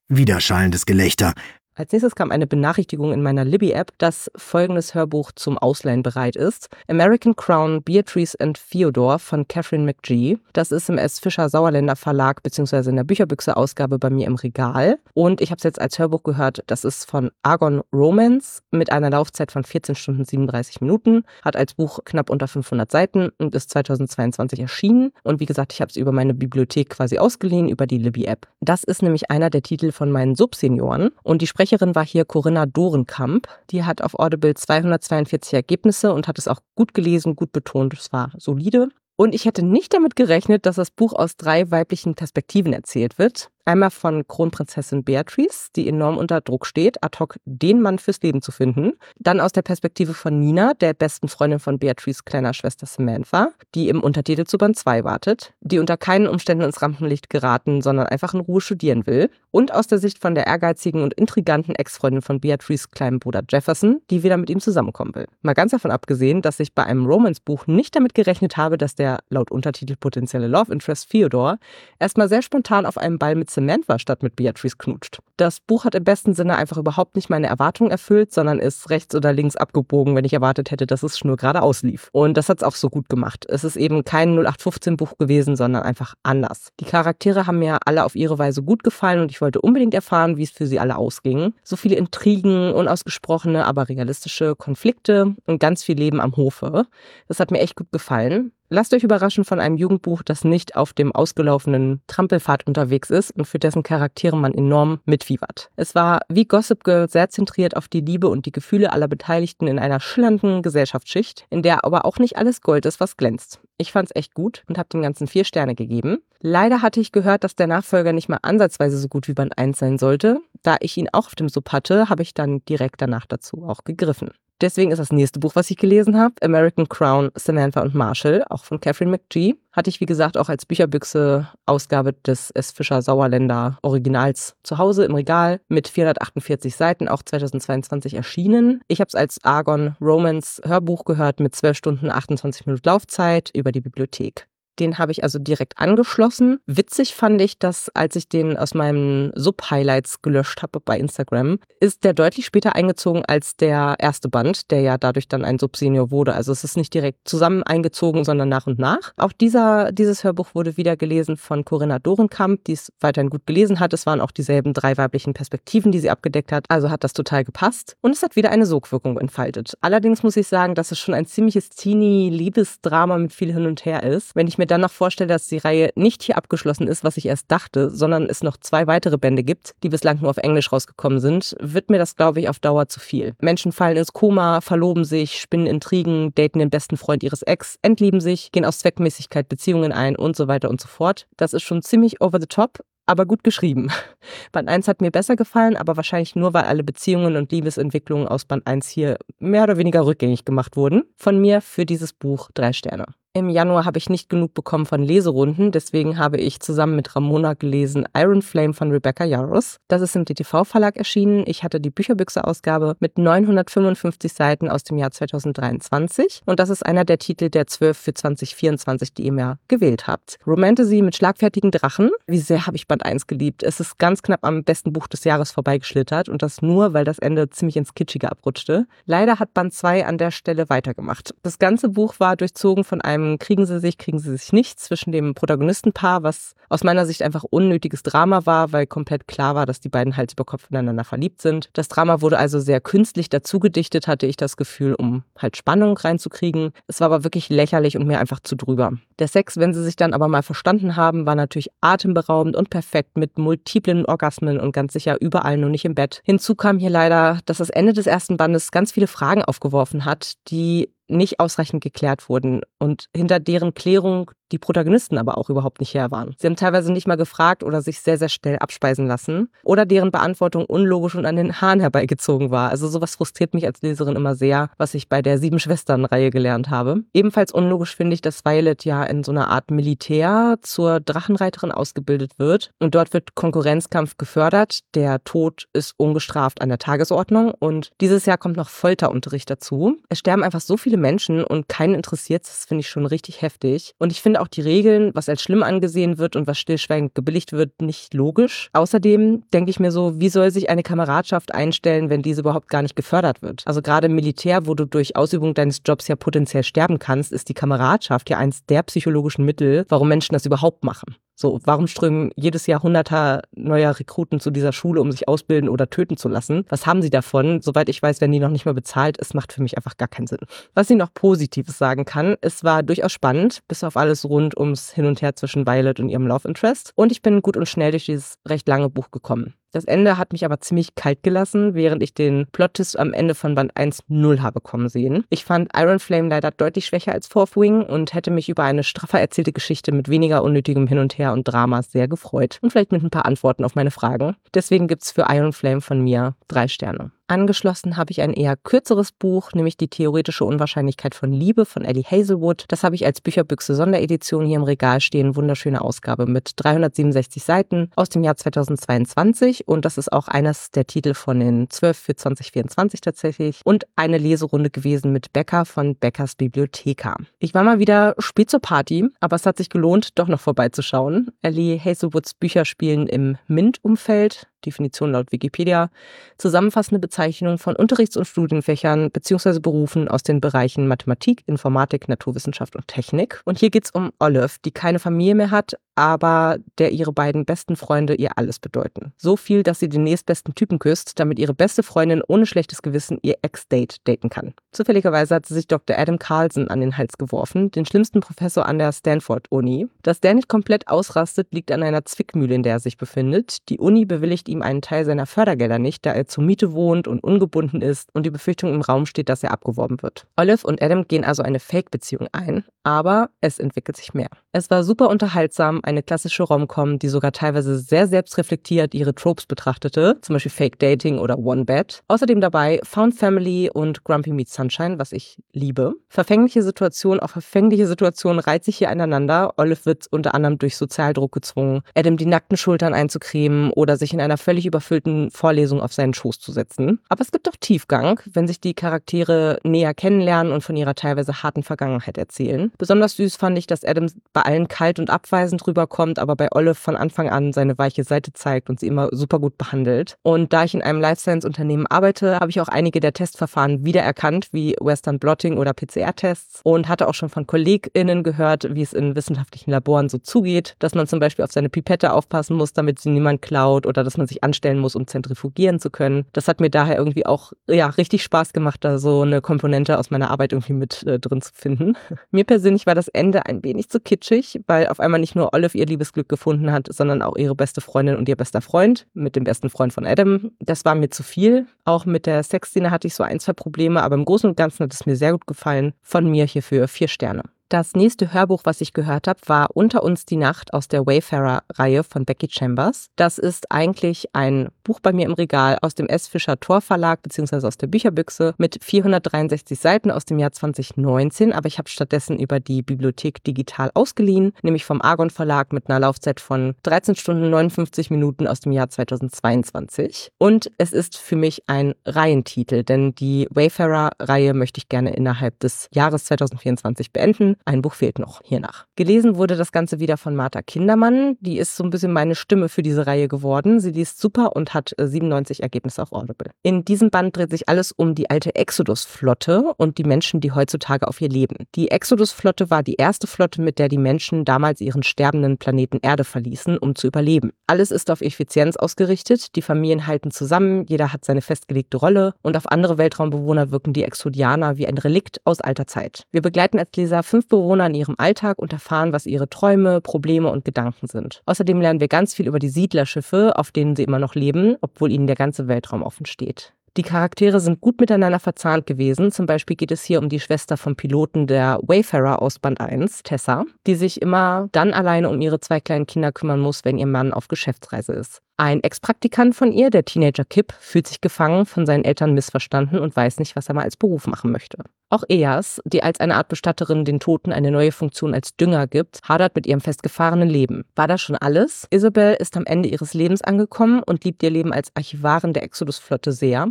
Wieder 0.08 0.42
schallendes 0.42 0.88
Gelächter. 0.88 1.36
Als 1.76 1.92
nächstes 1.92 2.14
kam 2.14 2.30
eine 2.30 2.46
Benachrichtigung 2.46 3.14
in 3.14 3.24
meiner 3.24 3.44
Libby-App, 3.44 3.94
dass 3.98 4.30
folgendes 4.36 4.94
Hörbuch 4.94 5.32
zum 5.32 5.58
Ausleihen 5.58 6.04
bereit 6.04 6.36
ist. 6.36 6.70
American 6.88 7.36
Crown, 7.36 7.82
Beatrice 7.82 8.40
and 8.40 8.62
Theodore 8.70 9.18
von 9.18 9.48
Catherine 9.48 9.84
McGee. 9.84 10.38
Das 10.54 10.72
ist 10.72 10.90
im 10.90 11.00
S. 11.00 11.18
Fischer 11.20 11.50
Sauerländer 11.50 11.96
Verlag 11.96 12.44
bzw. 12.44 12.90
in 12.90 12.98
der 12.98 13.04
Bücherbüchse-Ausgabe 13.04 13.98
bei 13.98 14.12
mir 14.12 14.28
im 14.28 14.36
Regal. 14.36 15.00
Und 15.16 15.42
ich 15.42 15.50
habe 15.50 15.58
es 15.58 15.64
jetzt 15.64 15.82
als 15.82 15.98
Hörbuch 15.98 16.22
gehört. 16.22 16.64
Das 16.68 16.84
ist 16.84 17.10
von 17.10 17.32
Argon 17.42 17.82
Romance 17.92 18.62
mit 18.70 18.92
einer 18.92 19.10
Laufzeit 19.10 19.52
von 19.52 19.64
14 19.64 19.96
Stunden 19.96 20.26
37 20.26 20.80
Minuten. 20.80 21.24
Hat 21.42 21.56
als 21.56 21.74
Buch 21.74 22.02
knapp 22.06 22.30
unter 22.30 22.48
500 22.48 22.92
Seiten 22.92 23.30
und 23.40 23.56
ist 23.56 23.72
2022 23.72 24.60
erschienen. 24.60 25.12
Und 25.24 25.40
wie 25.40 25.48
gesagt, 25.48 25.74
ich 25.74 25.82
habe 25.82 25.90
es 25.90 25.96
über 25.96 26.12
meine 26.12 26.36
Bibliothek 26.36 26.92
quasi 26.92 27.18
ausgeliehen, 27.18 27.68
über 27.68 27.88
die 27.88 27.98
Libby-App. 27.98 28.48
Das 28.62 28.84
ist 28.84 29.02
nämlich 29.02 29.32
einer 29.32 29.50
der 29.50 29.64
Titel 29.64 29.92
von 29.92 30.12
meinen 30.12 30.36
Subsenioren. 30.36 31.10
Und 31.24 31.42
die 31.42 31.48
Sprecherin 31.64 31.96
war 31.96 32.06
hier 32.06 32.26
Corinna 32.26 32.66
Dorenkamp. 32.66 33.48
Die 33.70 33.86
hat 33.86 34.02
auf 34.02 34.20
Audible 34.20 34.54
242 34.54 35.54
Ergebnisse 35.54 36.14
und 36.14 36.28
hat 36.28 36.38
es 36.38 36.50
auch 36.50 36.60
gut 36.76 36.94
gelesen, 36.94 37.38
gut 37.38 37.54
betont. 37.54 37.94
Es 37.94 38.12
war 38.12 38.34
solide. 38.38 38.90
Und 39.16 39.34
ich 39.34 39.46
hätte 39.46 39.64
nicht 39.64 39.94
damit 39.94 40.18
gerechnet, 40.18 40.66
dass 40.66 40.76
das 40.76 40.92
Buch 40.92 41.14
aus 41.14 41.38
drei 41.38 41.72
weiblichen 41.72 42.16
Perspektiven 42.16 42.74
erzählt 42.74 43.18
wird. 43.18 43.50
Einmal 43.66 43.92
von 43.92 44.28
Kronprinzessin 44.28 45.06
Beatrice, 45.06 45.70
die 45.74 45.88
enorm 45.88 46.18
unter 46.18 46.42
Druck 46.42 46.66
steht, 46.66 47.02
ad 47.02 47.18
hoc 47.20 47.38
den 47.46 47.82
Mann 47.82 47.98
fürs 47.98 48.22
Leben 48.22 48.42
zu 48.42 48.52
finden. 48.52 48.94
Dann 49.20 49.40
aus 49.40 49.54
der 49.54 49.62
Perspektive 49.62 50.14
von 50.14 50.38
Nina, 50.38 50.74
der 50.74 50.94
besten 50.94 51.30
Freundin 51.30 51.60
von 51.60 51.80
Beatrice 51.80 52.24
kleiner 52.26 52.54
Schwester 52.54 52.86
Samantha, 52.86 53.52
die 53.74 53.88
im 53.88 54.04
Untertitel 54.04 54.44
zu 54.44 54.58
Band 54.58 54.76
2 54.76 55.06
wartet, 55.06 55.54
die 55.62 55.80
unter 55.80 55.96
keinen 55.96 56.28
Umständen 56.28 56.66
ins 56.66 56.82
Rampenlicht 56.82 57.30
geraten, 57.30 57.82
sondern 57.82 58.08
einfach 58.08 58.34
in 58.34 58.42
Ruhe 58.42 58.60
studieren 58.60 59.08
will. 59.08 59.30
Und 59.52 59.74
aus 59.74 59.88
der 59.88 60.00
Sicht 60.00 60.20
von 60.20 60.36
der 60.36 60.48
ehrgeizigen 60.48 61.02
und 61.02 61.14
intriganten 61.14 61.76
Ex-Freundin 61.76 62.22
von 62.22 62.42
Beatrice 62.42 62.90
kleinem 62.90 63.20
Bruder 63.20 63.44
Jefferson, 63.50 64.02
die 64.10 64.24
wieder 64.24 64.36
mit 64.36 64.50
ihm 64.50 64.60
zusammenkommen 64.60 65.16
will. 65.16 65.28
Mal 65.42 65.54
ganz 65.54 65.72
davon 65.72 65.92
abgesehen, 65.92 66.42
dass 66.42 66.60
ich 66.60 66.74
bei 66.74 66.84
einem 66.84 67.06
Romance-Buch 67.06 67.68
nicht 67.68 67.96
damit 67.96 68.14
gerechnet 68.14 68.58
habe, 68.58 68.78
dass 68.78 68.96
der 68.96 69.20
laut 69.30 69.52
Untertitel 69.52 69.96
potenzielle 69.96 70.48
Love 70.48 70.74
Interest 70.74 71.10
Theodore 71.10 71.60
erstmal 72.00 72.28
sehr 72.28 72.42
spontan 72.42 72.86
auf 72.86 72.98
einem 72.98 73.20
Ball 73.20 73.36
mit 73.36 73.53
Samantha 73.54 74.00
statt 74.00 74.24
mit 74.24 74.36
Beatrice 74.36 74.78
knutscht. 74.78 75.20
Das 75.38 75.60
Buch 75.60 75.86
hat 75.86 75.96
im 75.96 76.04
besten 76.04 76.34
Sinne 76.34 76.58
einfach 76.58 76.78
überhaupt 76.78 77.16
nicht 77.16 77.30
meine 77.30 77.48
Erwartungen 77.48 77.92
erfüllt, 77.92 78.32
sondern 78.32 78.60
ist 78.60 78.90
rechts 78.90 79.16
oder 79.16 79.34
links 79.34 79.56
abgebogen, 79.56 80.16
wenn 80.16 80.26
ich 80.26 80.34
erwartet 80.34 80.72
hätte, 80.72 80.86
dass 80.86 81.04
es 81.04 81.24
nur 81.24 81.38
geradeaus 81.38 81.82
lief. 81.82 82.10
Und 82.12 82.38
das 82.38 82.50
hat 82.50 82.58
es 82.58 82.64
auch 82.64 82.76
so 82.76 82.90
gut 82.90 83.10
gemacht. 83.10 83.46
Es 83.50 83.64
ist 83.64 83.76
eben 83.76 84.04
kein 84.04 84.38
0815-Buch 84.38 85.18
gewesen, 85.18 85.56
sondern 85.56 85.84
einfach 85.84 86.14
anders. 86.24 86.70
Die 86.80 86.86
Charaktere 86.86 87.48
haben 87.48 87.60
mir 87.60 87.80
alle 87.86 88.06
auf 88.06 88.16
ihre 88.16 88.38
Weise 88.38 88.62
gut 88.62 88.84
gefallen 88.84 89.22
und 89.22 89.32
ich 89.32 89.42
wollte 89.42 89.62
unbedingt 89.62 89.94
erfahren, 89.94 90.38
wie 90.38 90.44
es 90.44 90.52
für 90.52 90.68
sie 90.68 90.80
alle 90.80 90.98
ausging. 90.98 91.54
So 91.64 91.76
viele 91.76 91.96
Intrigen, 91.96 92.74
unausgesprochene, 92.74 93.66
aber 93.66 93.90
realistische 93.90 94.56
Konflikte 94.56 95.36
und 95.46 95.60
ganz 95.60 95.84
viel 95.84 95.98
Leben 95.98 96.22
am 96.22 96.36
Hofe. 96.36 96.86
Das 97.28 97.40
hat 97.40 97.52
mir 97.52 97.60
echt 97.60 97.76
gut 97.76 97.92
gefallen. 97.92 98.52
Lasst 98.74 98.92
euch 98.96 99.04
überraschen 99.04 99.46
von 99.46 99.60
einem 99.60 99.78
Jugendbuch, 99.78 100.24
das 100.24 100.44
nicht 100.44 100.76
auf 100.76 100.94
dem 100.94 101.12
ausgelaufenen 101.12 102.02
Trampelpfad 102.08 102.66
unterwegs 102.66 103.12
ist 103.12 103.30
und 103.30 103.46
für 103.46 103.60
dessen 103.60 103.84
Charaktere 103.84 104.36
man 104.36 104.52
enorm 104.52 105.00
mitfiebert. 105.06 105.70
Es 105.76 105.94
war 105.94 106.22
wie 106.28 106.46
Gossip 106.46 106.84
Girl 106.84 107.08
sehr 107.08 107.30
zentriert 107.30 107.78
auf 107.78 107.88
die 107.88 108.02
Liebe 108.02 108.30
und 108.30 108.48
die 108.48 108.52
Gefühle 108.52 108.92
aller 108.92 109.08
Beteiligten 109.08 109.68
in 109.68 109.78
einer 109.78 110.00
schillernden 110.00 110.64
Gesellschaftsschicht, 110.64 111.46
in 111.52 111.62
der 111.62 111.86
aber 111.86 112.04
auch 112.04 112.18
nicht 112.18 112.36
alles 112.36 112.62
Gold 112.62 112.88
ist, 112.88 113.00
was 113.00 113.16
glänzt. 113.16 113.60
Ich 113.78 113.92
fand's 113.92 114.12
echt 114.16 114.34
gut 114.34 114.64
und 114.68 114.80
habe 114.80 114.90
dem 114.90 115.04
Ganzen 115.04 115.28
vier 115.28 115.46
Sterne 115.46 115.76
gegeben. 115.76 116.24
Leider 116.40 116.82
hatte 116.82 117.00
ich 117.00 117.12
gehört, 117.12 117.44
dass 117.44 117.56
der 117.56 117.68
Nachfolger 117.68 118.12
nicht 118.12 118.28
mal 118.28 118.40
ansatzweise 118.42 118.98
so 118.98 119.08
gut 119.08 119.28
wie 119.28 119.34
Band 119.34 119.56
1 119.56 119.78
sein 119.78 120.00
sollte. 120.00 120.40
Da 120.64 120.78
ich 120.80 120.98
ihn 120.98 121.10
auch 121.12 121.28
auf 121.28 121.36
dem 121.36 121.48
Sub 121.48 121.72
hatte, 121.72 122.10
habe 122.10 122.24
ich 122.24 122.34
dann 122.34 122.66
direkt 122.66 123.04
danach 123.04 123.28
dazu 123.28 123.66
auch 123.68 123.84
gegriffen. 123.84 124.32
Deswegen 124.62 124.92
ist 124.92 125.00
das 125.00 125.12
nächste 125.12 125.40
Buch, 125.40 125.56
was 125.56 125.70
ich 125.72 125.78
gelesen 125.78 126.18
habe, 126.18 126.36
American 126.42 126.88
Crown, 126.88 127.32
Samantha 127.36 127.82
und 127.82 127.96
Marshall, 127.96 128.44
auch 128.50 128.64
von 128.64 128.80
Catherine 128.80 129.12
McGee. 129.12 129.56
Hatte 129.72 129.90
ich, 129.90 130.00
wie 130.00 130.06
gesagt, 130.06 130.38
auch 130.38 130.50
als 130.50 130.66
Bücherbüchse 130.66 131.50
Ausgabe 131.66 132.14
des 132.14 132.52
S. 132.52 132.72
Fischer 132.72 133.02
Sauerländer 133.02 133.78
Originals 133.82 134.56
zu 134.64 134.78
Hause 134.78 135.06
im 135.06 135.16
Regal 135.16 135.60
mit 135.68 135.88
448 135.88 136.76
Seiten, 136.76 137.08
auch 137.08 137.24
2022 137.24 138.14
erschienen. 138.14 138.82
Ich 138.88 139.00
habe 139.00 139.10
es 139.10 139.16
als 139.16 139.44
Argon 139.44 139.96
Romance 140.00 140.62
Hörbuch 140.66 141.06
gehört 141.06 141.40
mit 141.40 141.56
12 141.56 141.78
Stunden 141.78 142.12
28 142.12 142.66
Minuten 142.66 142.88
Laufzeit 142.88 143.50
über 143.54 143.72
die 143.72 143.82
Bibliothek. 143.82 144.48
Den 144.80 144.98
habe 144.98 145.12
ich 145.12 145.24
also 145.24 145.40
direkt 145.40 145.78
angeschlossen. 145.78 146.60
Witzig 146.66 147.16
fand 147.16 147.42
ich, 147.42 147.60
dass 147.60 147.90
als 147.94 148.16
ich 148.16 148.28
den 148.28 148.58
aus 148.58 148.74
meinen 148.74 149.32
Sub-Highlights 149.36 150.22
gelöscht 150.22 150.62
habe 150.64 150.80
bei 150.80 150.98
Instagram, 150.98 151.60
ist 151.80 152.04
der 152.04 152.14
deutlich 152.14 152.46
später 152.46 152.76
eingezogen 152.76 153.24
als 153.26 153.56
der 153.56 153.96
erste 154.00 154.30
Band, 154.30 154.72
der 154.72 154.82
ja 154.82 154.98
dadurch 154.98 155.28
dann 155.28 155.46
ein 155.46 155.60
Sub-Senior 155.60 156.12
wurde. 156.12 156.34
Also 156.34 156.52
es 156.52 156.64
ist 156.64 156.78
nicht 156.78 156.94
direkt 156.94 157.28
zusammen 157.28 157.64
eingezogen, 157.64 158.24
sondern 158.24 158.50
nach 158.50 158.68
und 158.68 158.80
nach. 158.80 159.14
Auch 159.18 159.32
dieser, 159.32 159.92
dieses 159.92 160.24
Hörbuch 160.24 160.56
wurde 160.56 160.78
wieder 160.78 160.98
gelesen 160.98 161.38
von 161.38 161.66
Corinna 161.66 162.00
Dorenkamp, 162.00 162.64
die 162.66 162.74
es 162.74 162.92
weiterhin 163.00 163.30
gut 163.30 163.46
gelesen 163.46 163.80
hat. 163.80 163.94
Es 163.94 164.06
waren 164.06 164.22
auch 164.22 164.32
dieselben 164.32 164.74
drei 164.74 164.98
weiblichen 164.98 165.34
Perspektiven, 165.34 165.92
die 165.92 166.00
sie 166.00 166.10
abgedeckt 166.10 166.52
hat. 166.52 166.66
Also 166.70 166.90
hat 166.90 167.04
das 167.04 167.14
total 167.14 167.44
gepasst. 167.44 167.96
Und 168.02 168.12
es 168.12 168.24
hat 168.24 168.36
wieder 168.36 168.50
eine 168.50 168.66
Sogwirkung 168.66 169.18
entfaltet. 169.20 169.74
Allerdings 169.82 170.24
muss 170.24 170.38
ich 170.38 170.48
sagen, 170.48 170.76
dass 170.76 170.92
es 170.92 171.00
schon 171.00 171.14
ein 171.14 171.26
ziemliches 171.26 171.70
Teenie-Liebesdrama 171.70 173.18
mit 173.18 173.34
viel 173.34 173.54
hin 173.54 173.66
und 173.66 173.86
her 173.86 174.04
ist. 174.04 174.36
Wenn 174.36 174.48
ich 174.48 174.58
mir 174.58 174.63
mir 174.64 174.68
dann 174.68 174.82
noch 174.82 174.92
vorstelle, 174.92 175.28
dass 175.28 175.48
die 175.48 175.58
Reihe 175.58 175.92
nicht 175.96 176.24
hier 176.24 176.38
abgeschlossen 176.38 176.88
ist, 176.88 177.04
was 177.04 177.18
ich 177.18 177.26
erst 177.26 177.52
dachte, 177.52 177.90
sondern 177.90 178.30
es 178.30 178.44
noch 178.44 178.56
zwei 178.56 178.88
weitere 178.88 179.18
Bände 179.18 179.44
gibt, 179.44 179.76
die 179.84 179.90
bislang 179.90 180.22
nur 180.22 180.30
auf 180.30 180.38
Englisch 180.38 180.72
rausgekommen 180.72 181.20
sind, 181.20 181.56
wird 181.60 181.90
mir 181.90 181.98
das, 181.98 182.16
glaube 182.16 182.40
ich, 182.40 182.48
auf 182.48 182.60
Dauer 182.60 182.88
zu 182.88 183.02
viel. 183.02 183.34
Menschen 183.42 183.74
fallen 183.74 183.98
ins 183.98 184.14
Koma, 184.14 184.62
verloben 184.62 185.04
sich, 185.04 185.40
spinnen 185.40 185.68
Intrigen, 185.68 186.34
daten 186.36 186.60
den 186.60 186.70
besten 186.70 186.96
Freund 186.96 187.24
ihres 187.24 187.42
Ex, 187.42 187.78
entlieben 187.82 188.22
sich, 188.22 188.54
gehen 188.54 188.64
aus 188.64 188.80
Zweckmäßigkeit 188.80 189.50
Beziehungen 189.50 189.92
ein 189.92 190.16
und 190.16 190.38
so 190.38 190.48
weiter 190.48 190.70
und 190.70 190.80
so 190.80 190.88
fort. 190.88 191.28
Das 191.36 191.54
ist 191.54 191.64
schon 191.64 191.82
ziemlich 191.82 192.22
over 192.22 192.40
the 192.40 192.48
top, 192.48 192.80
aber 193.06 193.26
gut 193.26 193.44
geschrieben. 193.44 193.90
Band 194.54 194.70
1 194.70 194.88
hat 194.88 195.02
mir 195.02 195.12
besser 195.12 195.36
gefallen, 195.36 195.76
aber 195.76 195.98
wahrscheinlich 195.98 196.38
nur, 196.38 196.54
weil 196.54 196.64
alle 196.64 196.84
Beziehungen 196.84 197.36
und 197.36 197.52
Liebesentwicklungen 197.52 198.30
aus 198.30 198.46
Band 198.46 198.66
1 198.66 198.88
hier 198.88 199.18
mehr 199.40 199.64
oder 199.64 199.76
weniger 199.76 200.06
rückgängig 200.06 200.46
gemacht 200.46 200.78
wurden. 200.78 201.04
Von 201.18 201.42
mir 201.42 201.60
für 201.60 201.86
dieses 201.86 202.14
Buch 202.14 202.50
drei 202.54 202.72
Sterne. 202.72 203.06
Im 203.36 203.50
Januar 203.50 203.86
habe 203.86 203.98
ich 203.98 204.12
nicht 204.12 204.30
genug 204.30 204.54
bekommen 204.54 204.86
von 204.86 205.02
Leserunden, 205.02 205.72
deswegen 205.72 206.20
habe 206.20 206.38
ich 206.38 206.60
zusammen 206.60 206.96
mit 206.96 207.16
Ramona 207.16 207.56
gelesen 207.56 208.08
Iron 208.16 208.44
Flame 208.44 208.76
von 208.76 208.92
Rebecca 208.92 209.24
Yaros. 209.24 209.78
Das 209.88 210.04
ist 210.04 210.16
im 210.16 210.24
DTV-Verlag 210.24 210.98
erschienen. 210.98 211.44
Ich 211.48 211.64
hatte 211.64 211.82
die 211.82 211.90
Bücherbüchse-Ausgabe 211.90 212.96
mit 213.00 213.18
955 213.18 214.32
Seiten 214.32 214.70
aus 214.70 214.84
dem 214.84 215.00
Jahr 215.00 215.10
2023 215.10 216.44
und 216.46 216.60
das 216.60 216.70
ist 216.70 216.86
einer 216.86 217.06
der 217.06 217.18
Titel 217.18 217.50
der 217.50 217.66
12 217.66 217.98
für 217.98 218.14
2024, 218.14 219.16
die 219.16 219.24
ihr 219.24 219.32
mir 219.32 219.58
gewählt 219.68 220.06
habt. 220.06 220.38
Romantasy 220.46 221.02
mit 221.02 221.16
schlagfertigen 221.16 221.72
Drachen. 221.72 222.12
Wie 222.28 222.38
sehr 222.38 222.68
habe 222.68 222.76
ich 222.76 222.88
Band 222.88 223.04
1 223.04 223.26
geliebt. 223.26 223.64
Es 223.64 223.80
ist 223.80 223.98
ganz 223.98 224.22
knapp 224.22 224.46
am 224.46 224.64
besten 224.64 224.94
Buch 224.94 225.08
des 225.08 225.24
Jahres 225.24 225.50
vorbeigeschlittert 225.50 226.30
und 226.30 226.44
das 226.44 226.62
nur, 226.62 226.94
weil 226.94 227.04
das 227.04 227.18
Ende 227.18 227.50
ziemlich 227.50 227.78
ins 227.78 227.96
Kitschige 227.96 228.30
abrutschte. 228.30 228.86
Leider 229.08 229.40
hat 229.40 229.56
Band 229.56 229.74
2 229.74 230.06
an 230.06 230.20
der 230.20 230.30
Stelle 230.30 230.70
weitergemacht. 230.70 231.34
Das 231.42 231.58
ganze 231.58 231.90
Buch 231.90 232.20
war 232.20 232.36
durchzogen 232.36 232.84
von 232.84 233.02
einem 233.02 233.23
ähm, 233.24 233.40
kriegen 233.40 233.66
sie 233.66 233.80
sich, 233.80 233.98
kriegen 233.98 234.20
sie 234.20 234.36
sich 234.36 234.54
nicht 234.54 234.80
zwischen 234.80 235.12
dem 235.12 235.34
Protagonistenpaar, 235.34 236.24
was 236.24 236.56
aus 236.70 236.84
meiner 236.84 237.06
Sicht 237.06 237.22
einfach 237.22 237.44
unnötiges 237.44 238.04
Drama 238.04 238.46
war, 238.46 238.72
weil 238.72 238.88
komplett 238.88 239.28
klar 239.28 239.56
war, 239.56 239.66
dass 239.66 239.80
die 239.80 239.90
beiden 239.90 240.18
Hals 240.18 240.34
über 240.34 240.46
Kopf 240.46 240.68
ineinander 240.70 241.04
verliebt 241.04 241.42
sind. 241.42 241.70
Das 241.74 241.88
Drama 241.88 242.22
wurde 242.22 242.38
also 242.38 242.60
sehr 242.60 242.82
künstlich 242.82 243.30
dazugedichtet, 243.30 244.08
hatte 244.08 244.26
ich 244.26 244.38
das 244.38 244.58
Gefühl, 244.58 244.96
um 244.96 245.24
halt 245.38 245.58
Spannung 245.58 245.98
reinzukriegen. 245.98 246.72
Es 246.88 247.00
war 247.00 247.06
aber 247.06 247.24
wirklich 247.24 247.50
lächerlich 247.50 247.98
und 247.98 248.08
mir 248.08 248.20
einfach 248.20 248.40
zu 248.40 248.56
drüber. 248.56 248.94
Der 249.20 249.28
Sex, 249.28 249.58
wenn 249.58 249.74
sie 249.74 249.84
sich 249.84 249.96
dann 249.96 250.14
aber 250.14 250.28
mal 250.28 250.44
verstanden 250.44 250.96
haben, 250.96 251.26
war 251.26 251.36
natürlich 251.36 251.70
atemberaubend 251.82 252.56
und 252.56 252.70
perfekt 252.70 253.18
mit 253.18 253.38
multiplen 253.38 254.06
Orgasmen 254.06 254.60
und 254.60 254.72
ganz 254.72 254.94
sicher 254.94 255.22
überall 255.22 255.58
nur 255.58 255.70
nicht 255.70 255.86
im 255.86 255.96
Bett. 255.96 256.22
Hinzu 256.24 256.56
kam 256.56 256.80
hier 256.80 256.90
leider, 256.90 257.40
dass 257.46 257.58
das 257.58 257.70
Ende 257.70 257.94
des 257.94 258.08
ersten 258.08 258.38
Bandes 258.38 258.72
ganz 258.72 258.92
viele 258.92 259.08
Fragen 259.08 259.44
aufgeworfen 259.44 260.06
hat, 260.06 260.34
die 260.50 260.90
nicht 261.18 261.40
ausreichend 261.40 261.84
geklärt 261.84 262.30
wurden. 262.30 262.62
Und 262.80 263.10
hinter 263.16 263.40
deren 263.40 263.74
Klärung 263.74 264.32
die 264.52 264.58
Protagonisten 264.58 265.18
aber 265.18 265.38
auch 265.38 265.50
überhaupt 265.50 265.80
nicht 265.80 265.94
her 265.94 266.12
waren. 266.12 266.36
Sie 266.38 266.48
haben 266.48 266.56
teilweise 266.56 266.92
nicht 266.92 267.08
mal 267.08 267.18
gefragt 267.18 267.64
oder 267.64 267.82
sich 267.82 268.00
sehr, 268.02 268.18
sehr 268.18 268.30
schnell 268.30 268.58
abspeisen 268.58 269.08
lassen 269.08 269.50
oder 269.64 269.86
deren 269.86 270.12
Beantwortung 270.12 270.66
unlogisch 270.66 271.16
und 271.16 271.26
an 271.26 271.36
den 271.36 271.62
Haaren 271.62 271.80
herbeigezogen 271.80 272.52
war. 272.52 272.70
Also 272.70 272.88
sowas 272.88 273.16
frustriert 273.16 273.54
mich 273.54 273.66
als 273.66 273.82
Leserin 273.82 274.16
immer 274.16 274.36
sehr, 274.36 274.70
was 274.78 274.94
ich 274.94 275.10
bei 275.10 275.22
der 275.22 275.38
Sieben 275.38 275.60
Schwestern-Reihe 275.60 276.30
gelernt 276.30 276.70
habe. 276.70 277.04
Ebenfalls 277.14 277.52
unlogisch 277.52 277.96
finde 277.96 278.14
ich, 278.14 278.22
dass 278.22 278.46
Violet 278.46 278.86
ja 278.86 279.04
in 279.04 279.24
so 279.24 279.32
einer 279.32 279.50
Art 279.50 279.72
Militär 279.72 280.58
zur 280.62 281.00
Drachenreiterin 281.00 281.72
ausgebildet 281.72 282.34
wird 282.38 282.72
und 282.80 282.96
dort 282.96 283.14
wird 283.14 283.36
Konkurrenzkampf 283.36 284.18
gefördert. 284.18 284.80
Der 284.96 285.24
Tod 285.24 285.68
ist 285.74 285.94
ungestraft 285.98 286.62
an 286.62 286.70
der 286.70 286.78
Tagesordnung 286.78 287.54
und 287.58 287.92
dieses 288.02 288.26
Jahr 288.26 288.38
kommt 288.38 288.58
noch 288.58 288.70
Folterunterricht 288.70 289.50
dazu. 289.50 289.98
Es 290.10 290.20
sterben 290.20 290.44
einfach 290.44 290.62
so 290.62 290.78
viele 290.78 290.98
Menschen 290.98 291.44
und 291.44 291.70
keinen 291.70 291.96
interessiert. 291.96 292.44
Das 292.44 292.66
finde 292.66 292.82
ich 292.82 292.90
schon 292.90 293.06
richtig 293.06 293.42
heftig. 293.42 293.94
Und 293.98 294.12
ich 294.12 294.22
finde 294.22 294.33
auch 294.38 294.48
die 294.48 294.62
Regeln, 294.62 295.12
was 295.14 295.30
als 295.30 295.42
schlimm 295.42 295.64
angesehen 295.64 296.18
wird 296.18 296.36
und 296.36 296.48
was 296.48 296.58
stillschweigend 296.58 297.16
gebilligt 297.16 297.52
wird, 297.52 297.82
nicht 297.82 298.14
logisch. 298.14 298.70
Außerdem 298.74 299.44
denke 299.54 299.70
ich 299.70 299.80
mir 299.80 299.92
so, 299.92 300.20
wie 300.20 300.30
soll 300.30 300.52
sich 300.52 300.70
eine 300.70 300.84
Kameradschaft 300.84 301.54
einstellen, 301.54 302.10
wenn 302.10 302.22
diese 302.22 302.42
überhaupt 302.42 302.70
gar 302.70 302.82
nicht 302.82 302.96
gefördert 302.96 303.42
wird? 303.42 303.64
Also 303.66 303.82
gerade 303.82 304.08
im 304.08 304.16
Militär, 304.16 304.66
wo 304.68 304.74
du 304.76 304.86
durch 304.86 305.16
Ausübung 305.16 305.54
deines 305.54 305.82
Jobs 305.86 306.08
ja 306.08 306.16
potenziell 306.16 306.64
sterben 306.64 307.00
kannst, 307.00 307.32
ist 307.32 307.50
die 307.50 307.54
Kameradschaft 307.54 308.30
ja 308.30 308.38
eins 308.38 308.66
der 308.66 308.84
psychologischen 308.84 309.46
Mittel, 309.46 309.86
warum 309.90 310.08
Menschen 310.08 310.34
das 310.34 310.46
überhaupt 310.46 310.84
machen. 310.84 311.16
So, 311.36 311.60
warum 311.64 311.88
strömen 311.88 312.32
jedes 312.36 312.68
Jahr 312.68 312.84
hunderter 312.84 313.42
neuer 313.56 314.00
Rekruten 314.00 314.40
zu 314.40 314.52
dieser 314.52 314.72
Schule, 314.72 315.02
um 315.02 315.12
sich 315.12 315.28
ausbilden 315.28 315.68
oder 315.70 315.90
töten 315.90 316.16
zu 316.16 316.30
lassen? 316.30 316.66
Was 316.70 316.86
haben 316.86 317.02
sie 317.02 317.10
davon? 317.10 317.62
Soweit 317.62 317.90
ich 317.90 318.02
weiß, 318.02 318.22
werden 318.22 318.32
die 318.32 318.40
noch 318.40 318.50
nicht 318.50 318.66
mal 318.66 318.74
bezahlt. 318.74 319.18
Es 319.20 319.34
macht 319.34 319.52
für 319.54 319.64
mich 319.64 319.76
einfach 319.78 319.98
gar 319.98 320.08
keinen 320.08 320.28
Sinn. 320.28 320.40
Was 320.76 320.90
ich 320.90 320.98
noch 320.98 321.14
Positives 321.14 321.78
sagen 321.78 322.06
kann, 322.06 322.36
es 322.42 322.64
war 322.64 322.84
durchaus 322.84 323.12
spannend, 323.12 323.60
bis 323.68 323.84
auf 323.84 323.98
alles 323.98 324.26
rund 324.26 324.58
ums 324.58 324.92
Hin 324.92 325.06
und 325.06 325.22
Her 325.22 325.36
zwischen 325.36 325.66
Violet 325.66 326.00
und 326.00 326.10
ihrem 326.10 326.28
Love 326.28 326.48
Interest. 326.48 326.92
Und 326.96 327.12
ich 327.12 327.22
bin 327.22 327.42
gut 327.42 327.58
und 327.58 327.68
schnell 327.68 327.92
durch 327.92 328.06
dieses 328.06 328.36
recht 328.48 328.68
lange 328.68 328.90
Buch 328.90 329.10
gekommen. 329.10 329.56
Das 329.74 329.86
Ende 329.86 330.20
hat 330.20 330.34
mich 330.34 330.46
aber 330.46 330.62
ziemlich 330.62 330.94
kalt 330.94 331.24
gelassen, 331.24 331.74
während 331.74 332.04
ich 332.04 332.14
den 332.14 332.46
Plot-Twist 332.52 332.98
am 332.98 333.12
Ende 333.12 333.34
von 333.34 333.56
Band 333.56 333.76
1 333.76 334.04
0 334.08 334.42
habe 334.42 334.62
kommen 334.62 334.88
sehen. 334.88 335.26
Ich 335.32 335.46
fand 335.46 335.72
Iron 335.76 335.98
Flame 335.98 336.30
leider 336.30 336.52
deutlich 336.52 336.86
schwächer 336.86 337.12
als 337.12 337.26
Fourth 337.26 337.58
Wing 337.58 337.82
und 337.82 338.14
hätte 338.14 338.30
mich 338.30 338.50
über 338.50 338.64
eine 338.64 338.84
straffer 338.84 339.20
erzählte 339.20 339.52
Geschichte 339.52 339.92
mit 339.92 340.10
weniger 340.10 340.44
unnötigem 340.44 340.86
Hin 340.86 341.00
und 341.00 341.18
Her 341.18 341.34
und 341.34 341.46
Drama 341.46 341.82
sehr 341.82 342.08
gefreut. 342.08 342.60
Und 342.62 342.70
vielleicht 342.70 342.92
mit 342.92 343.02
ein 343.02 343.10
paar 343.10 343.26
Antworten 343.26 343.66
auf 343.66 343.74
meine 343.74 343.90
Fragen. 343.90 344.36
Deswegen 344.54 344.88
gibt's 344.88 345.12
für 345.12 345.26
Iron 345.30 345.54
Flame 345.54 345.82
von 345.82 346.02
mir 346.02 346.36
drei 346.48 346.68
Sterne. 346.68 347.12
Angeschlossen 347.28 347.96
habe 347.96 348.12
ich 348.12 348.22
ein 348.22 348.34
eher 348.34 348.58
kürzeres 348.58 349.12
Buch, 349.12 349.54
nämlich 349.54 349.78
Die 349.78 349.88
theoretische 349.88 350.46
Unwahrscheinlichkeit 350.46 351.16
von 351.16 351.32
Liebe 351.32 351.66
von 351.66 351.86
Ellie 351.86 352.04
Hazelwood. 352.04 352.66
Das 352.68 352.84
habe 352.84 352.96
ich 352.96 353.06
als 353.06 353.22
Bücherbüchse 353.22 353.76
Sonderedition 353.76 354.46
hier 354.46 354.58
im 354.58 354.64
Regal 354.64 355.00
stehen. 355.00 355.36
Wunderschöne 355.36 355.82
Ausgabe 355.82 356.26
mit 356.26 356.52
367 356.58 357.44
Seiten 357.44 357.90
aus 357.96 358.10
dem 358.10 358.24
Jahr 358.24 358.36
2022. 358.36 359.68
Und 359.68 359.86
das 359.86 359.98
ist 359.98 360.12
auch 360.12 360.28
eines 360.28 360.72
der 360.72 360.86
Titel 360.86 361.14
von 361.14 361.40
den 361.40 361.70
12 361.70 361.98
für 361.98 362.16
2024 362.16 363.02
tatsächlich. 363.02 363.62
Und 363.64 363.86
eine 363.96 364.18
Leserunde 364.18 364.70
gewesen 364.70 365.14
mit 365.14 365.32
Becker 365.32 365.66
von 365.66 365.96
Beckers 365.96 366.36
Bibliotheka. 366.36 367.16
Ich 367.40 367.54
war 367.54 367.64
mal 367.64 367.80
wieder 367.80 368.16
spät 368.20 368.50
zur 368.50 368.60
Party, 368.60 369.06
aber 369.22 369.38
es 369.38 369.46
hat 369.46 369.58
sich 369.58 369.70
gelohnt, 369.70 370.20
doch 370.20 370.28
noch 370.28 370.42
vorbeizuschauen. 370.42 371.32
Ellie 371.42 371.80
Hazelwoods 371.80 372.34
Bücher 372.34 372.66
spielen 372.66 373.08
im 373.08 373.38
MINT-Umfeld. 373.48 374.48
Definition 374.66 375.12
laut 375.12 375.32
Wikipedia, 375.32 375.90
zusammenfassende 376.38 377.00
Bezeichnung 377.00 377.58
von 377.58 377.76
Unterrichts- 377.76 378.18
und 378.18 378.26
Studienfächern 378.26 379.12
bzw. 379.12 379.60
Berufen 379.60 380.08
aus 380.08 380.24
den 380.24 380.42
Bereichen 380.42 380.88
Mathematik, 380.88 381.44
Informatik, 381.46 382.10
Naturwissenschaft 382.10 382.76
und 382.76 382.88
Technik. 382.88 383.42
Und 383.46 383.60
hier 383.60 383.70
geht 383.70 383.86
es 383.86 383.92
um 383.92 384.12
Olive, 384.20 384.58
die 384.66 384.72
keine 384.72 385.00
Familie 385.00 385.36
mehr 385.36 385.52
hat, 385.52 385.76
aber 385.96 386.58
der 386.78 386.92
ihre 386.92 387.14
beiden 387.14 387.46
besten 387.46 387.76
Freunde 387.76 388.16
ihr 388.16 388.38
alles 388.38 388.60
bedeuten. 388.60 389.14
So 389.18 389.38
viel, 389.38 389.64
dass 389.64 389.80
sie 389.80 389.90
den 389.90 390.04
nächstbesten 390.04 390.56
Typen 390.56 390.80
küsst, 390.80 391.20
damit 391.20 391.40
ihre 391.40 391.54
beste 391.54 391.84
Freundin 391.84 392.22
ohne 392.28 392.46
schlechtes 392.46 392.82
Gewissen 392.82 393.20
ihr 393.22 393.38
Ex-Date 393.42 393.98
daten 394.08 394.30
kann. 394.30 394.54
Zufälligerweise 394.72 395.36
hat 395.36 395.46
sie 395.46 395.54
sich 395.54 395.68
Dr. 395.68 395.98
Adam 395.98 396.20
Carlson 396.20 396.68
an 396.68 396.82
den 396.82 396.98
Hals 396.98 397.18
geworfen, 397.18 397.72
den 397.72 397.86
schlimmsten 397.86 398.22
Professor 398.22 398.66
an 398.66 398.80
der 398.80 398.92
Stanford-Uni. 398.92 399.88
Dass 400.02 400.20
der 400.20 400.34
nicht 400.34 400.48
komplett 400.48 400.88
ausrastet, 400.88 401.48
liegt 401.52 401.72
an 401.72 401.84
einer 401.84 402.06
Zwickmühle, 402.06 402.56
in 402.56 402.64
der 402.64 402.74
er 402.74 402.80
sich 402.80 402.98
befindet. 402.98 403.70
Die 403.70 403.80
Uni 403.80 404.06
bewilligt 404.06 404.50
ihm 404.50 404.62
einen 404.62 404.82
Teil 404.82 405.06
seiner 405.06 405.26
Fördergelder 405.26 405.80
nicht, 405.80 406.06
da 406.06 406.14
er 406.14 406.28
zur 406.28 406.44
Miete 406.44 406.74
wohnt 406.74 407.08
und 407.08 407.24
ungebunden 407.24 407.82
ist 407.82 408.10
und 408.14 408.26
die 408.26 408.32
Befürchtung 408.32 408.74
im 408.74 408.82
Raum 408.82 409.06
steht, 409.06 409.30
dass 409.30 409.44
er 409.44 409.52
abgeworben 409.52 410.02
wird. 410.02 410.28
Olive 410.38 410.66
und 410.66 410.82
Adam 410.82 411.08
gehen 411.08 411.24
also 411.24 411.44
eine 411.44 411.60
Fake-Beziehung 411.60 412.28
ein, 412.32 412.66
aber 412.84 413.30
es 413.42 413.60
entwickelt 413.60 413.98
sich 413.98 414.14
mehr. 414.14 414.30
Es 414.52 414.70
war 414.70 414.84
super 414.84 415.10
unterhaltsam, 415.10 415.82
eine 415.84 416.04
klassische 416.04 416.44
Rom-Com, 416.44 417.00
die 417.00 417.10
sogar 417.10 417.32
teilweise 417.32 417.78
sehr 417.80 418.08
selbstreflektiert 418.08 418.94
ihre 418.94 419.16
Tropes 419.16 419.46
betrachtete, 419.46 420.18
zum 420.22 420.34
Beispiel 420.34 420.52
Fake 420.52 420.80
Dating 420.80 421.20
oder 421.20 421.38
One 421.38 421.66
Bed. 421.66 422.02
Außerdem 422.08 422.42
dabei 422.42 422.80
Found 422.84 423.16
Family 423.16 423.70
und 423.74 424.04
Grumpy 424.04 424.32
Meets 424.32 424.54
Sunshine, 424.54 425.00
was 425.00 425.12
ich 425.12 425.38
liebe. 425.52 425.94
Verfängliche 426.10 426.64
Situation 426.64 427.20
auf 427.20 427.32
verfängliche 427.32 427.88
Situation 427.88 428.40
reiht 428.40 428.64
sich 428.64 428.78
hier 428.78 428.90
aneinander. 428.90 429.54
Olive 429.58 429.86
wird 429.86 430.08
unter 430.12 430.36
anderem 430.36 430.58
durch 430.58 430.78
Sozialdruck 430.78 431.32
gezwungen, 431.32 431.82
Adam 431.96 432.18
die 432.18 432.26
nackten 432.26 432.58
Schultern 432.58 432.94
einzucremen 432.94 433.72
oder 433.72 433.98
sich 433.98 434.14
in 434.14 434.22
einer 434.22 434.38
völlig 434.38 434.66
überfüllten 434.66 435.32
Vorlesung 435.32 435.82
auf 435.82 435.94
seinen 435.94 436.14
Schoß 436.14 436.40
zu 436.40 436.52
setzen. 436.52 437.00
Aber 437.10 437.22
es 437.22 437.32
gibt 437.32 437.50
auch 437.50 437.56
Tiefgang, 437.60 438.20
wenn 438.32 438.48
sich 438.48 438.60
die 438.60 438.74
Charaktere 438.74 439.60
näher 439.64 439.94
kennenlernen 439.94 440.54
und 440.54 440.62
von 440.62 440.78
ihrer 440.78 440.96
teilweise 440.96 441.44
harten 441.44 441.64
Vergangenheit 441.64 442.18
erzählen. 442.18 442.72
Besonders 442.78 443.16
süß 443.16 443.36
fand 443.36 443.58
ich, 443.58 443.68
dass 443.68 443.84
Adam 443.84 444.08
bei 444.32 444.42
allen 444.42 444.68
kalt 444.68 445.00
und 445.00 445.10
abweisend 445.10 445.66
rüberkommt, 445.74 446.20
aber 446.20 446.36
bei 446.36 446.50
Olive 446.52 446.76
von 446.76 446.96
Anfang 446.96 447.30
an 447.30 447.52
seine 447.52 447.78
weiche 447.78 448.04
Seite 448.04 448.32
zeigt 448.34 448.70
und 448.70 448.80
sie 448.80 448.88
immer 448.88 449.10
super 449.12 449.40
gut 449.40 449.58
behandelt. 449.58 450.18
Und 450.22 450.54
da 450.54 450.64
ich 450.64 450.76
in 450.76 450.84
einem 450.84 451.02
Life 451.02 451.20
Science 451.22 451.46
Unternehmen 451.46 451.88
arbeite, 451.88 452.40
habe 452.40 452.52
ich 452.52 452.62
auch 452.62 452.68
einige 452.68 453.00
der 453.00 453.14
Testverfahren 453.14 453.84
wiedererkannt, 453.84 454.50
wie 454.52 454.76
Western 454.80 455.18
Blotting 455.18 455.58
oder 455.58 455.74
PCR-Tests 455.74 456.62
und 456.64 456.88
hatte 456.88 457.08
auch 457.08 457.16
schon 457.16 457.30
von 457.30 457.48
KollegInnen 457.48 458.24
gehört, 458.24 458.74
wie 458.76 458.84
es 458.84 458.94
in 458.94 459.16
wissenschaftlichen 459.16 459.72
Laboren 459.72 460.10
so 460.10 460.20
zugeht, 460.20 460.76
dass 460.80 460.94
man 460.94 461.08
zum 461.08 461.20
Beispiel 461.20 461.44
auf 461.44 461.52
seine 461.52 461.70
Pipette 461.70 462.14
aufpassen 462.14 462.56
muss, 462.56 462.74
damit 462.74 463.00
sie 463.00 463.10
niemand 463.10 463.42
klaut 463.42 463.88
oder 463.88 464.04
dass 464.04 464.18
man 464.18 464.28
sich 464.28 464.44
anstellen 464.44 464.78
muss, 464.78 464.96
um 464.96 465.08
zentrifugieren 465.08 465.80
zu 465.80 465.90
können. 465.90 466.26
Das 466.34 466.48
hat 466.48 466.62
mir 466.62 466.70
daher 466.70 466.98
irgendwie 466.98 467.26
auch 467.26 467.54
ja 467.68 467.88
richtig 467.88 468.24
Spaß 468.24 468.54
gemacht, 468.54 468.84
da 468.84 469.00
so 469.00 469.22
eine 469.22 469.42
Komponente 469.42 469.98
aus 469.98 470.12
meiner 470.12 470.30
Arbeit 470.30 470.54
irgendwie 470.54 470.74
mit 470.74 471.04
äh, 471.04 471.20
drin 471.20 471.42
zu 471.42 471.52
finden. 471.54 471.98
mir 472.32 472.44
persönlich 472.44 472.86
war 472.86 472.96
das 472.96 473.08
Ende 473.08 473.46
ein 473.48 473.64
wenig 473.64 473.90
zu 473.90 474.00
kitschig, 474.00 474.62
weil 474.68 474.88
auf 474.88 475.00
einmal 475.00 475.20
nicht 475.20 475.36
nur 475.36 475.54
Olive 475.64 475.78
ihr 475.78 475.86
Liebesglück 475.86 476.28
gefunden 476.28 476.72
hat, 476.72 476.88
sondern 476.92 477.22
auch 477.22 477.38
ihre 477.38 477.56
beste 477.56 477.82
Freundin 477.82 478.18
und 478.18 478.28
ihr 478.28 478.36
bester 478.36 478.62
Freund 478.62 479.08
mit 479.14 479.36
dem 479.36 479.46
besten 479.46 479.70
Freund 479.70 479.94
von 479.94 480.06
Adam. 480.06 480.52
Das 480.60 480.84
war 480.86 480.96
mir 480.96 481.10
zu 481.10 481.24
viel. 481.24 481.68
Auch 481.86 482.06
mit 482.06 482.26
der 482.26 482.44
Sexszene 482.44 482.92
hatte 482.92 483.08
ich 483.08 483.16
so 483.16 483.24
ein, 483.24 483.40
zwei 483.40 483.54
Probleme, 483.54 484.04
aber 484.04 484.16
im 484.16 484.26
Großen 484.26 484.50
und 484.50 484.58
Ganzen 484.58 484.84
hat 484.84 484.94
es 484.94 485.06
mir 485.06 485.16
sehr 485.16 485.32
gut 485.32 485.48
gefallen. 485.48 485.94
Von 486.02 486.30
mir 486.30 486.46
hierfür 486.46 486.88
vier 486.88 487.08
Sterne. 487.08 487.44
Das 487.70 487.94
nächste 487.94 488.32
Hörbuch, 488.32 488.62
was 488.66 488.82
ich 488.82 488.94
gehört 488.94 489.28
habe, 489.28 489.40
war 489.48 489.70
Unter 489.74 490.04
uns 490.04 490.26
die 490.26 490.36
Nacht 490.36 490.74
aus 490.74 490.88
der 490.88 491.08
Wayfarer-Reihe 491.08 492.04
von 492.04 492.24
Becky 492.24 492.48
Chambers. 492.48 493.10
Das 493.16 493.40
ist 493.40 493.72
eigentlich 493.72 494.28
ein 494.34 494.70
Buch 494.84 495.00
bei 495.00 495.12
mir 495.12 495.26
im 495.26 495.34
Regal 495.34 495.80
aus 495.82 495.96
dem 495.96 496.08
S. 496.08 496.28
Fischer 496.28 496.60
Tor 496.60 496.82
Verlag 496.82 497.24
beziehungsweise 497.24 497.68
aus 497.68 497.78
der 497.78 497.88
Bücherbüchse 497.88 498.54
mit 498.58 498.84
463 498.84 499.80
Seiten 499.80 500.12
aus 500.12 500.26
dem 500.26 500.38
Jahr 500.38 500.52
2019, 500.52 501.52
aber 501.52 501.68
ich 501.68 501.80
habe 501.80 501.90
stattdessen 501.90 502.38
über 502.38 502.60
die 502.60 502.84
Bibliothek 502.84 503.44
digital 503.44 503.90
ausgeliehen, 503.96 504.54
nämlich 504.62 504.86
vom 504.86 505.02
Argon 505.02 505.32
Verlag 505.32 505.74
mit 505.74 505.90
einer 505.90 506.00
Laufzeit 506.00 506.40
von 506.40 506.76
13 506.84 507.16
Stunden 507.16 507.50
59 507.50 508.12
Minuten 508.12 508.46
aus 508.46 508.60
dem 508.60 508.72
Jahr 508.72 508.90
2022. 508.90 510.32
Und 510.38 510.70
es 510.78 510.94
ist 510.94 511.18
für 511.18 511.38
mich 511.38 511.64
ein 511.68 511.96
Reihentitel, 512.06 512.84
denn 512.84 513.16
die 513.16 513.48
Wayfarer-Reihe 513.50 514.54
möchte 514.54 514.78
ich 514.78 514.90
gerne 514.90 515.16
innerhalb 515.16 515.60
des 515.60 515.88
Jahres 515.92 516.26
2024 516.26 517.12
beenden. 517.12 517.53
Ein 517.66 517.82
Buch 517.82 517.94
fehlt 517.94 518.20
noch 518.20 518.42
hiernach. 518.44 518.86
Gelesen 518.96 519.36
wurde 519.36 519.56
das 519.56 519.72
Ganze 519.72 520.00
wieder 520.00 520.18
von 520.18 520.36
Martha 520.36 520.62
Kindermann. 520.62 521.38
Die 521.40 521.58
ist 521.58 521.76
so 521.76 521.84
ein 521.84 521.90
bisschen 521.90 522.14
meine 522.14 522.36
Stimme 522.36 522.70
für 522.70 522.84
diese 522.84 523.08
Reihe 523.08 523.28
geworden. 523.28 523.80
Sie 523.80 523.92
liest 523.92 524.20
super 524.20 524.56
und 524.56 524.74
hat 524.74 524.94
97 524.98 525.60
äh, 525.60 525.64
Ergebnisse 525.64 526.02
auf 526.02 526.12
Audible. 526.12 526.52
In 526.62 526.86
diesem 526.86 527.10
Band 527.10 527.36
dreht 527.36 527.52
sich 527.52 527.70
alles 527.70 527.92
um 527.92 528.16
die 528.16 528.30
alte 528.30 528.56
Exodus-Flotte 528.56 529.74
und 529.78 529.98
die 529.98 530.04
Menschen, 530.04 530.40
die 530.40 530.52
heutzutage 530.52 531.08
auf 531.08 531.22
ihr 531.22 531.30
leben. 531.30 531.56
Die 531.76 531.92
Exodus-Flotte 531.92 532.70
war 532.70 532.84
die 532.84 532.96
erste 532.96 533.28
Flotte, 533.28 533.62
mit 533.62 533.80
der 533.80 533.90
die 533.90 533.98
Menschen 533.98 534.46
damals 534.46 534.82
ihren 534.82 535.04
sterbenden 535.04 535.58
Planeten 535.58 536.00
Erde 536.02 536.24
verließen, 536.24 536.78
um 536.78 536.96
zu 536.96 537.08
überleben. 537.08 537.52
Alles 537.68 537.92
ist 537.92 538.12
auf 538.12 538.22
Effizienz 538.22 538.76
ausgerichtet, 538.76 539.56
die 539.56 539.62
Familien 539.62 540.08
halten 540.08 540.32
zusammen, 540.32 540.86
jeder 540.88 541.14
hat 541.14 541.26
seine 541.26 541.42
festgelegte 541.42 541.98
Rolle 541.98 542.34
und 542.42 542.58
auf 542.58 542.72
andere 542.72 542.98
Weltraumbewohner 542.98 543.72
wirken 543.72 543.94
die 543.94 544.04
Exodianer 544.04 544.78
wie 544.78 544.88
ein 544.88 544.98
Relikt 544.98 545.42
aus 545.46 545.62
alter 545.62 545.88
Zeit. 545.88 546.24
Wir 546.32 546.42
begleiten 546.42 546.80
als 546.80 546.90
Leser 546.96 547.24
fünf 547.24 547.43
Bewohner 547.48 547.88
in 547.88 547.96
ihrem 547.96 548.16
Alltag 548.18 548.60
und 548.60 548.74
erfahren, 548.74 549.14
was 549.14 549.26
ihre 549.26 549.50
Träume, 549.50 550.02
Probleme 550.02 550.50
und 550.50 550.66
Gedanken 550.66 551.08
sind. 551.08 551.42
Außerdem 551.46 551.82
lernen 551.82 552.00
wir 552.00 552.08
ganz 552.08 552.34
viel 552.34 552.48
über 552.48 552.60
die 552.60 552.70
Siedlerschiffe, 552.70 553.54
auf 553.56 553.72
denen 553.72 553.96
sie 553.96 554.04
immer 554.04 554.20
noch 554.20 554.36
leben, 554.36 554.76
obwohl 554.82 555.12
ihnen 555.12 555.28
der 555.28 555.36
ganze 555.36 555.68
Weltraum 555.68 556.04
offen 556.04 556.26
steht. 556.26 556.74
Die 556.96 557.02
Charaktere 557.02 557.60
sind 557.60 557.82
gut 557.82 558.00
miteinander 558.00 558.40
verzahnt 558.40 558.86
gewesen. 558.86 559.32
Zum 559.32 559.48
Beispiel 559.48 559.76
geht 559.76 559.92
es 559.92 560.04
hier 560.04 560.20
um 560.20 560.30
die 560.30 560.40
Schwester 560.40 560.78
vom 560.78 560.96
Piloten 560.96 561.48
der 561.48 561.80
Wayfarer 561.82 562.40
aus 562.40 562.60
Band 562.60 562.80
1, 562.82 563.24
Tessa, 563.24 563.66
die 563.88 563.96
sich 563.96 564.22
immer 564.22 564.70
dann 564.74 564.94
alleine 564.94 565.28
um 565.30 565.42
ihre 565.42 565.60
zwei 565.60 565.80
kleinen 565.80 566.06
Kinder 566.06 566.32
kümmern 566.32 566.60
muss, 566.60 566.86
wenn 566.86 567.00
ihr 567.00 567.08
Mann 567.08 567.34
auf 567.34 567.48
Geschäftsreise 567.48 568.14
ist. 568.14 568.44
Ein 568.56 568.84
Ex-Praktikant 568.84 569.56
von 569.56 569.72
ihr, 569.72 569.90
der 569.90 570.06
Teenager 570.06 570.46
Kip, 570.46 570.74
fühlt 570.80 571.08
sich 571.08 571.22
gefangen, 571.22 571.66
von 571.66 571.88
seinen 571.88 572.06
Eltern 572.06 572.36
missverstanden 572.36 573.00
und 573.00 573.16
weiß 573.16 573.40
nicht, 573.40 573.56
was 573.56 573.68
er 573.68 573.74
mal 573.74 573.84
als 573.84 573.98
Beruf 573.98 574.28
machen 574.28 574.52
möchte. 574.52 574.78
Auch 575.10 575.24
Eas, 575.30 575.80
die 575.86 576.02
als 576.02 576.20
eine 576.20 576.36
Art 576.36 576.48
Bestatterin 576.48 577.06
den 577.06 577.20
Toten 577.20 577.52
eine 577.52 577.70
neue 577.70 577.92
Funktion 577.92 578.34
als 578.34 578.56
Dünger 578.56 578.88
gibt, 578.88 579.20
hadert 579.24 579.56
mit 579.56 579.68
ihrem 579.68 579.80
festgefahrenen 579.80 580.50
Leben. 580.50 580.86
War 580.96 581.08
das 581.08 581.22
schon 581.22 581.36
alles? 581.36 581.86
Isabel 581.92 582.36
ist 582.40 582.58
am 582.58 582.66
Ende 582.66 582.90
ihres 582.90 583.14
Lebens 583.14 583.44
angekommen 583.44 584.02
und 584.04 584.24
liebt 584.24 584.42
ihr 584.42 584.50
Leben 584.50 584.74
als 584.74 584.92
Archivarin 584.96 585.54
der 585.54 585.62
Exodus-Flotte 585.62 586.32
sehr 586.32 586.68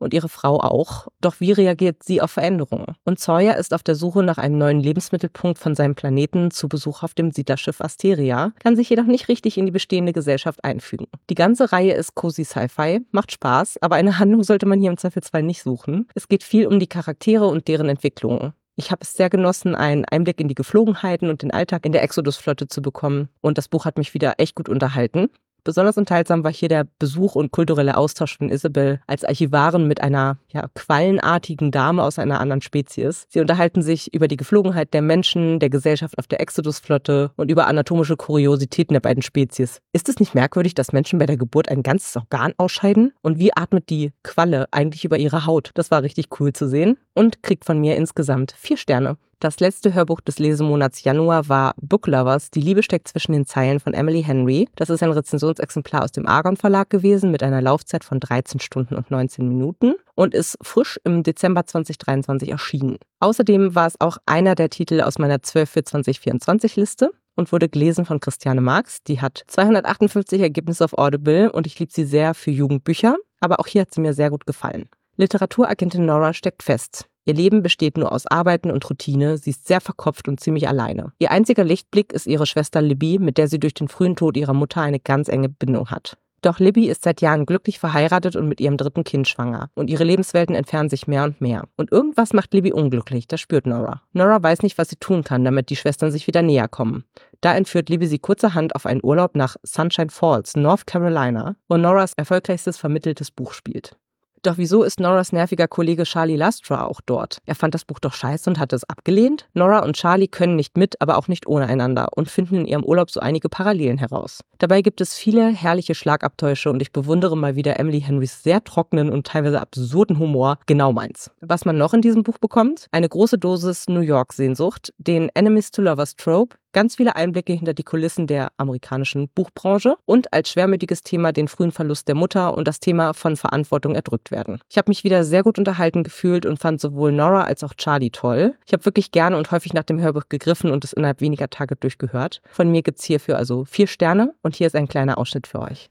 und 0.00 0.12
ihre 0.12 0.28
Frau 0.28 0.58
auch. 0.58 1.06
Doch 1.20 1.36
wie 1.38 1.52
reagiert 1.52 2.02
sie 2.02 2.20
auf 2.20 2.32
Veränderungen? 2.32 2.96
Und 3.04 3.20
Sawyer 3.20 3.56
ist 3.56 3.72
auf 3.72 3.84
der 3.84 3.94
Suche 3.94 4.24
nach 4.24 4.38
einem 4.38 4.58
neuen 4.58 4.80
Lebensmittelpunkt 4.80 5.60
von 5.60 5.76
seinem 5.76 5.94
Planeten 5.94 6.50
zu 6.50 6.68
Besuch 6.68 7.04
auf 7.04 7.14
dem 7.14 7.30
Siedlerschiff 7.30 7.80
Asteria, 7.80 8.52
kann 8.58 8.74
sich 8.74 8.90
jedoch 8.90 9.06
nicht 9.06 9.28
richtig 9.28 9.56
in 9.56 9.66
die 9.66 9.72
bestehende 9.72 10.12
Gesellschaft 10.12 10.64
einfügen. 10.64 11.06
Die 11.30 11.34
ganze 11.34 11.72
Reihe 11.72 11.94
ist 11.94 12.14
cozy 12.14 12.44
Sci-Fi, 12.44 13.00
macht 13.10 13.32
Spaß, 13.32 13.78
aber 13.80 13.94
eine 13.96 14.18
Handlung 14.18 14.42
sollte 14.42 14.66
man 14.66 14.78
hier 14.78 14.90
im 14.90 14.98
Zweifelsfall 14.98 15.42
nicht 15.42 15.62
suchen. 15.62 16.06
Es 16.14 16.28
geht 16.28 16.42
viel 16.42 16.66
um 16.66 16.78
die 16.78 16.86
Charaktere 16.86 17.46
und 17.46 17.66
deren 17.66 17.88
Entwicklung. 17.88 18.52
Ich 18.76 18.90
habe 18.90 19.02
es 19.02 19.14
sehr 19.14 19.30
genossen, 19.30 19.74
einen 19.74 20.04
Einblick 20.04 20.40
in 20.40 20.48
die 20.48 20.54
Geflogenheiten 20.54 21.30
und 21.30 21.42
den 21.42 21.50
Alltag 21.50 21.86
in 21.86 21.92
der 21.92 22.02
Exodus-Flotte 22.02 22.66
zu 22.66 22.82
bekommen. 22.82 23.28
Und 23.40 23.56
das 23.56 23.68
Buch 23.68 23.84
hat 23.86 23.96
mich 23.96 24.12
wieder 24.12 24.34
echt 24.38 24.54
gut 24.54 24.68
unterhalten. 24.68 25.28
Besonders 25.64 25.96
unterhaltsam 25.96 26.44
war 26.44 26.52
hier 26.52 26.68
der 26.68 26.86
Besuch 26.98 27.34
und 27.34 27.50
kulturelle 27.50 27.96
Austausch 27.96 28.36
von 28.36 28.50
Isabel 28.50 29.00
als 29.06 29.24
Archivarin 29.24 29.88
mit 29.88 30.02
einer 30.02 30.36
ja, 30.52 30.68
quallenartigen 30.74 31.70
Dame 31.70 32.02
aus 32.02 32.18
einer 32.18 32.38
anderen 32.38 32.60
Spezies. 32.60 33.26
Sie 33.30 33.40
unterhalten 33.40 33.80
sich 33.80 34.12
über 34.12 34.28
die 34.28 34.36
Geflogenheit 34.36 34.92
der 34.92 35.00
Menschen, 35.00 35.60
der 35.60 35.70
Gesellschaft 35.70 36.18
auf 36.18 36.26
der 36.26 36.42
Exodus-Flotte 36.42 37.30
und 37.36 37.50
über 37.50 37.66
anatomische 37.66 38.16
Kuriositäten 38.16 38.92
der 38.92 39.00
beiden 39.00 39.22
Spezies. 39.22 39.80
Ist 39.94 40.10
es 40.10 40.20
nicht 40.20 40.34
merkwürdig, 40.34 40.74
dass 40.74 40.92
Menschen 40.92 41.18
bei 41.18 41.26
der 41.26 41.38
Geburt 41.38 41.70
ein 41.70 41.82
ganzes 41.82 42.14
Organ 42.16 42.52
ausscheiden? 42.58 43.14
Und 43.22 43.38
wie 43.38 43.56
atmet 43.56 43.88
die 43.88 44.12
Qualle 44.22 44.66
eigentlich 44.70 45.06
über 45.06 45.16
ihre 45.16 45.46
Haut? 45.46 45.70
Das 45.74 45.90
war 45.90 46.02
richtig 46.02 46.28
cool 46.38 46.52
zu 46.52 46.68
sehen 46.68 46.98
und 47.14 47.42
kriegt 47.42 47.64
von 47.64 47.78
mir 47.78 47.96
insgesamt 47.96 48.52
vier 48.52 48.76
Sterne. 48.76 49.16
Das 49.40 49.60
letzte 49.60 49.94
Hörbuch 49.94 50.20
des 50.20 50.38
Lesemonats 50.38 51.04
Januar 51.04 51.48
war 51.48 51.74
Book 51.80 52.06
Lovers, 52.06 52.50
Die 52.50 52.60
Liebe 52.60 52.82
steckt 52.82 53.08
zwischen 53.08 53.32
den 53.32 53.46
Zeilen 53.46 53.80
von 53.80 53.94
Emily 53.94 54.22
Henry. 54.22 54.68
Das 54.76 54.90
ist 54.90 55.02
ein 55.02 55.12
Rezensionsexemplar 55.12 56.02
aus 56.02 56.12
dem 56.12 56.26
Argon 56.26 56.56
Verlag 56.56 56.90
gewesen 56.90 57.30
mit 57.30 57.42
einer 57.42 57.60
Laufzeit 57.60 58.04
von 58.04 58.20
13 58.20 58.60
Stunden 58.60 58.94
und 58.94 59.10
19 59.10 59.48
Minuten 59.48 59.94
und 60.14 60.34
ist 60.34 60.56
frisch 60.62 60.98
im 61.04 61.22
Dezember 61.22 61.66
2023 61.66 62.50
erschienen. 62.50 62.98
Außerdem 63.20 63.74
war 63.74 63.86
es 63.86 64.00
auch 64.00 64.18
einer 64.26 64.54
der 64.54 64.70
Titel 64.70 65.00
aus 65.00 65.18
meiner 65.18 65.42
12 65.42 65.70
für 65.70 65.84
2024 65.84 66.76
Liste 66.76 67.10
und 67.36 67.52
wurde 67.52 67.68
gelesen 67.68 68.04
von 68.04 68.20
Christiane 68.20 68.60
Marx. 68.60 69.02
Die 69.02 69.20
hat 69.20 69.44
258 69.48 70.40
Ergebnisse 70.40 70.84
auf 70.84 70.96
Audible 70.96 71.50
und 71.52 71.66
ich 71.66 71.78
liebe 71.78 71.92
sie 71.92 72.04
sehr 72.04 72.34
für 72.34 72.50
Jugendbücher, 72.50 73.16
aber 73.40 73.60
auch 73.60 73.66
hier 73.66 73.82
hat 73.82 73.94
sie 73.94 74.00
mir 74.00 74.14
sehr 74.14 74.30
gut 74.30 74.46
gefallen. 74.46 74.88
Literaturagentin 75.16 76.06
Nora 76.06 76.32
steckt 76.32 76.62
fest. 76.62 77.08
Ihr 77.26 77.34
Leben 77.34 77.62
besteht 77.62 77.96
nur 77.96 78.12
aus 78.12 78.26
Arbeiten 78.26 78.70
und 78.70 78.88
Routine, 78.88 79.38
sie 79.38 79.50
ist 79.50 79.66
sehr 79.66 79.80
verkopft 79.80 80.28
und 80.28 80.40
ziemlich 80.40 80.68
alleine. 80.68 81.12
Ihr 81.18 81.30
einziger 81.30 81.64
Lichtblick 81.64 82.12
ist 82.12 82.26
ihre 82.26 82.46
Schwester 82.46 82.82
Libby, 82.82 83.18
mit 83.18 83.38
der 83.38 83.48
sie 83.48 83.58
durch 83.58 83.74
den 83.74 83.88
frühen 83.88 84.16
Tod 84.16 84.36
ihrer 84.36 84.54
Mutter 84.54 84.82
eine 84.82 85.00
ganz 85.00 85.28
enge 85.28 85.48
Bindung 85.48 85.90
hat. 85.90 86.18
Doch 86.44 86.58
Libby 86.58 86.90
ist 86.90 87.02
seit 87.02 87.22
Jahren 87.22 87.46
glücklich 87.46 87.78
verheiratet 87.78 88.36
und 88.36 88.46
mit 88.46 88.60
ihrem 88.60 88.76
dritten 88.76 89.02
Kind 89.02 89.26
schwanger. 89.26 89.70
Und 89.74 89.88
ihre 89.88 90.04
Lebenswelten 90.04 90.54
entfernen 90.54 90.90
sich 90.90 91.06
mehr 91.06 91.24
und 91.24 91.40
mehr. 91.40 91.64
Und 91.78 91.90
irgendwas 91.90 92.34
macht 92.34 92.52
Libby 92.52 92.70
unglücklich, 92.70 93.26
das 93.26 93.40
spürt 93.40 93.66
Nora. 93.66 94.02
Nora 94.12 94.42
weiß 94.42 94.60
nicht, 94.60 94.76
was 94.76 94.90
sie 94.90 94.96
tun 94.96 95.24
kann, 95.24 95.42
damit 95.42 95.70
die 95.70 95.76
Schwestern 95.76 96.12
sich 96.12 96.26
wieder 96.26 96.42
näher 96.42 96.68
kommen. 96.68 97.04
Da 97.40 97.54
entführt 97.54 97.88
Libby 97.88 98.06
sie 98.06 98.18
kurzerhand 98.18 98.76
auf 98.76 98.84
einen 98.84 99.00
Urlaub 99.02 99.36
nach 99.36 99.56
Sunshine 99.62 100.10
Falls, 100.10 100.54
North 100.54 100.86
Carolina, 100.86 101.56
wo 101.66 101.78
Noras 101.78 102.12
erfolgreichstes 102.14 102.76
vermitteltes 102.76 103.30
Buch 103.30 103.54
spielt. 103.54 103.96
Doch 104.44 104.58
wieso 104.58 104.82
ist 104.82 105.00
Noras 105.00 105.32
nerviger 105.32 105.66
Kollege 105.66 106.02
Charlie 106.02 106.36
Lastra 106.36 106.84
auch 106.84 107.00
dort? 107.00 107.38
Er 107.46 107.54
fand 107.54 107.74
das 107.74 107.86
Buch 107.86 107.98
doch 107.98 108.12
scheiße 108.12 108.50
und 108.50 108.58
hat 108.58 108.74
es 108.74 108.84
abgelehnt? 108.84 109.48
Nora 109.54 109.78
und 109.78 109.96
Charlie 109.96 110.28
können 110.28 110.54
nicht 110.54 110.76
mit, 110.76 111.00
aber 111.00 111.16
auch 111.16 111.28
nicht 111.28 111.46
ohne 111.46 111.66
einander 111.66 112.08
und 112.14 112.28
finden 112.28 112.56
in 112.56 112.66
ihrem 112.66 112.84
Urlaub 112.84 113.10
so 113.10 113.20
einige 113.20 113.48
Parallelen 113.48 113.96
heraus. 113.96 114.40
Dabei 114.58 114.82
gibt 114.82 115.00
es 115.00 115.14
viele 115.16 115.48
herrliche 115.48 115.94
Schlagabtäusche 115.94 116.68
und 116.68 116.82
ich 116.82 116.92
bewundere 116.92 117.38
mal 117.38 117.56
wieder 117.56 117.80
Emily 117.80 118.02
Henrys 118.02 118.42
sehr 118.42 118.62
trockenen 118.62 119.08
und 119.08 119.26
teilweise 119.26 119.62
absurden 119.62 120.18
Humor, 120.18 120.58
genau 120.66 120.92
meins. 120.92 121.30
Was 121.40 121.64
man 121.64 121.78
noch 121.78 121.94
in 121.94 122.02
diesem 122.02 122.22
Buch 122.22 122.36
bekommt? 122.36 122.88
Eine 122.92 123.08
große 123.08 123.38
Dosis 123.38 123.88
New 123.88 124.00
York-Sehnsucht, 124.00 124.92
den 124.98 125.30
Enemies 125.34 125.70
to 125.70 125.80
Lovers 125.80 126.16
Trope, 126.16 126.54
ganz 126.74 126.96
viele 126.96 127.16
Einblicke 127.16 127.54
hinter 127.54 127.72
die 127.72 127.84
Kulissen 127.84 128.26
der 128.26 128.52
amerikanischen 128.58 129.28
Buchbranche 129.30 129.96
und 130.04 130.34
als 130.34 130.50
schwermütiges 130.50 131.02
Thema 131.02 131.32
den 131.32 131.48
frühen 131.48 131.72
Verlust 131.72 132.06
der 132.08 132.14
Mutter 132.14 132.54
und 132.54 132.68
das 132.68 132.80
Thema 132.80 133.14
von 133.14 133.36
Verantwortung 133.36 133.94
erdrückt 133.94 134.30
werden. 134.30 134.60
Ich 134.68 134.76
habe 134.76 134.90
mich 134.90 135.04
wieder 135.04 135.24
sehr 135.24 135.42
gut 135.42 135.58
unterhalten 135.58 136.02
gefühlt 136.02 136.44
und 136.44 136.58
fand 136.58 136.82
sowohl 136.82 137.12
Nora 137.12 137.44
als 137.44 137.64
auch 137.64 137.72
Charlie 137.72 138.10
toll. 138.10 138.54
Ich 138.66 138.74
habe 138.74 138.84
wirklich 138.84 139.12
gerne 139.12 139.38
und 139.38 139.50
häufig 139.50 139.72
nach 139.72 139.84
dem 139.84 140.00
Hörbuch 140.00 140.24
gegriffen 140.28 140.70
und 140.70 140.84
es 140.84 140.92
innerhalb 140.92 141.22
weniger 141.22 141.48
Tage 141.48 141.76
durchgehört. 141.76 142.42
Von 142.50 142.70
mir 142.70 142.82
gibt's 142.82 143.04
hierfür 143.04 143.38
also 143.38 143.64
vier 143.64 143.86
Sterne 143.86 144.34
und 144.42 144.54
hier 144.56 144.66
ist 144.66 144.76
ein 144.76 144.88
kleiner 144.88 145.16
Ausschnitt 145.16 145.46
für 145.46 145.60
euch. 145.60 145.88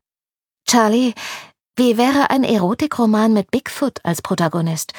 Charlie, 0.68 1.14
wie 1.76 1.98
wäre 1.98 2.30
ein 2.30 2.44
Erotikroman 2.44 3.34
mit 3.34 3.50
Bigfoot 3.50 4.00
als 4.04 4.22
Protagonist? 4.22 4.94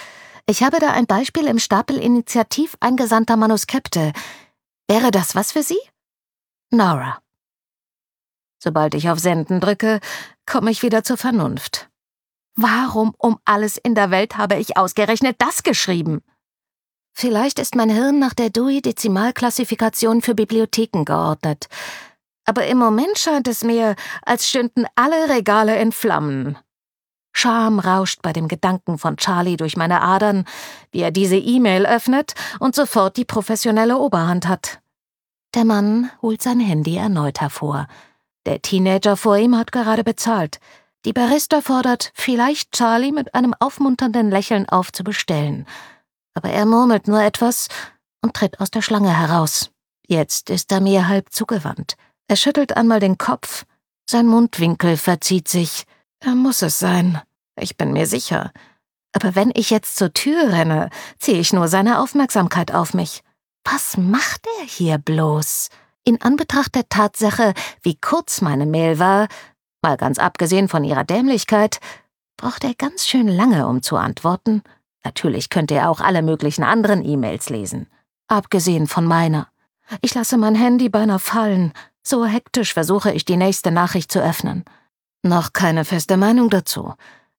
Ich 0.47 0.63
habe 0.63 0.79
da 0.79 0.91
ein 0.91 1.07
Beispiel 1.07 1.47
im 1.47 1.59
Stapel 1.59 1.97
initiativ 1.97 2.77
eingesandter 2.81 3.37
Manuskripte. 3.37 4.13
Wäre 4.89 5.11
das 5.11 5.35
was 5.35 5.53
für 5.53 5.63
Sie? 5.63 5.79
Nora. 6.71 7.19
Sobald 8.59 8.95
ich 8.95 9.11
auf 9.11 9.19
Senden 9.19 9.61
drücke, 9.61 10.01
komme 10.47 10.71
ich 10.71 10.83
wieder 10.83 11.05
zur 11.05 11.17
Vernunft. 11.17 11.89
Warum 12.57 13.15
um 13.19 13.39
alles 13.45 13.77
in 13.77 13.95
der 13.95 14.11
Welt 14.11 14.37
habe 14.37 14.57
ich 14.57 14.77
ausgerechnet 14.77 15.37
das 15.39 15.63
geschrieben? 15.63 16.23
Vielleicht 17.13 17.59
ist 17.59 17.75
mein 17.75 17.91
Hirn 17.91 18.19
nach 18.19 18.35
der 18.35 18.51
Dewey-Dezimalklassifikation 18.51 20.23
für 20.23 20.35
Bibliotheken 20.35 21.05
geordnet. 21.05 21.69
Aber 22.45 22.67
im 22.67 22.79
Moment 22.79 23.19
scheint 23.19 23.49
es 23.49 23.65
mir, 23.65 23.97
als 24.23 24.49
stünden 24.49 24.87
alle 24.97 25.29
Regale 25.29 25.81
in 25.81 25.93
Flammen. 25.93 26.59
Scham 27.35 27.81
rauscht 27.81 28.23
bei 28.23 28.33
dem 28.33 28.49
Gedanken 28.49 28.97
von 28.97 29.17
Charlie 29.17 29.57
durch 29.57 29.77
meine 29.77 30.01
Adern, 30.01 30.45
wie 30.93 31.01
er 31.01 31.11
diese 31.11 31.37
E-Mail 31.37 31.85
öffnet 31.85 32.35
und 32.61 32.75
sofort 32.75 33.17
die 33.17 33.25
professionelle 33.25 33.99
Oberhand 33.99 34.49
hat. 34.49 34.81
Der 35.55 35.65
Mann 35.65 36.11
holt 36.23 36.43
sein 36.43 36.61
Handy 36.61 36.97
erneut 36.97 37.41
hervor. 37.41 37.87
Der 38.47 38.63
Teenager 38.63 39.17
vor 39.17 39.37
ihm 39.37 39.57
hat 39.57 39.73
gerade 39.73 40.05
bezahlt. 40.05 40.59
Die 41.05 41.13
Barista 41.13 41.61
fordert, 41.61 42.13
vielleicht 42.15 42.73
Charlie 42.73 43.13
mit 43.13 43.35
einem 43.35 43.55
aufmunternden 43.59 44.31
Lächeln 44.31 44.69
aufzubestellen. 44.69 45.67
Aber 46.35 46.49
er 46.51 46.67
murmelt 46.67 47.09
nur 47.09 47.23
etwas 47.23 47.69
und 48.23 48.35
tritt 48.35 48.61
aus 48.61 48.71
der 48.71 48.81
Schlange 48.83 49.17
heraus. 49.17 49.71
Jetzt 50.07 50.51
ist 50.51 50.73
er 50.73 50.81
mir 50.81 51.09
halb 51.09 51.31
zugewandt. 51.31 51.97
Er 52.27 52.37
schüttelt 52.37 52.77
einmal 52.77 53.01
den 53.01 53.19
Kopf, 53.19 53.65
sein 54.09 54.27
Mundwinkel 54.27 54.97
verzieht 54.97 55.49
sich. 55.49 55.85
Er 56.25 56.35
muss 56.35 56.63
es 56.63 56.79
sein. 56.79 57.21
Ich 57.61 57.77
bin 57.77 57.93
mir 57.93 58.07
sicher. 58.07 58.51
Aber 59.13 59.35
wenn 59.35 59.53
ich 59.55 59.69
jetzt 59.69 59.97
zur 59.97 60.15
Tür 60.15 60.53
renne, 60.53 60.89
ziehe 61.19 61.39
ich 61.39 61.53
nur 61.53 61.69
seine 61.69 62.01
Aufmerksamkeit 62.01 62.73
auf 62.73 62.95
mich. 62.95 63.23
Was 63.63 63.99
macht 63.99 64.47
er 64.59 64.65
hier 64.65 64.97
bloß? 64.97 65.69
In 66.03 66.23
Anbetracht 66.23 66.75
der 66.75 66.89
Tatsache, 66.89 67.53
wie 67.83 67.97
kurz 68.01 68.41
meine 68.41 68.65
Mail 68.65 68.99
war, 68.99 69.29
mal 69.83 69.97
ganz 69.99 70.19
abgesehen 70.19 70.69
von 70.69 70.83
ihrer 70.83 71.05
Dämlichkeit, 71.05 71.79
braucht 72.39 72.65
er 72.65 72.75
ganz 72.75 73.07
schön 73.07 73.29
lange, 73.29 73.67
um 73.67 73.83
zu 73.83 73.97
antworten. 73.97 74.63
Natürlich 75.05 75.51
könnte 75.51 75.75
er 75.75 75.91
auch 75.91 76.01
alle 76.01 76.23
möglichen 76.23 76.65
anderen 76.65 77.05
E-Mails 77.05 77.51
lesen. 77.51 77.87
Abgesehen 78.29 78.87
von 78.87 79.05
meiner. 79.05 79.49
Ich 80.01 80.15
lasse 80.15 80.39
mein 80.39 80.55
Handy 80.55 80.89
beinahe 80.89 81.19
fallen. 81.19 81.75
So 82.03 82.25
hektisch 82.25 82.73
versuche 82.73 83.13
ich 83.13 83.27
die 83.27 83.37
nächste 83.37 83.71
Nachricht 83.71 84.11
zu 84.11 84.23
öffnen. 84.23 84.65
Noch 85.27 85.55
keine 85.55 85.87
feste 85.87 86.19
Meinung 86.19 86.51
dazu, 86.51 86.93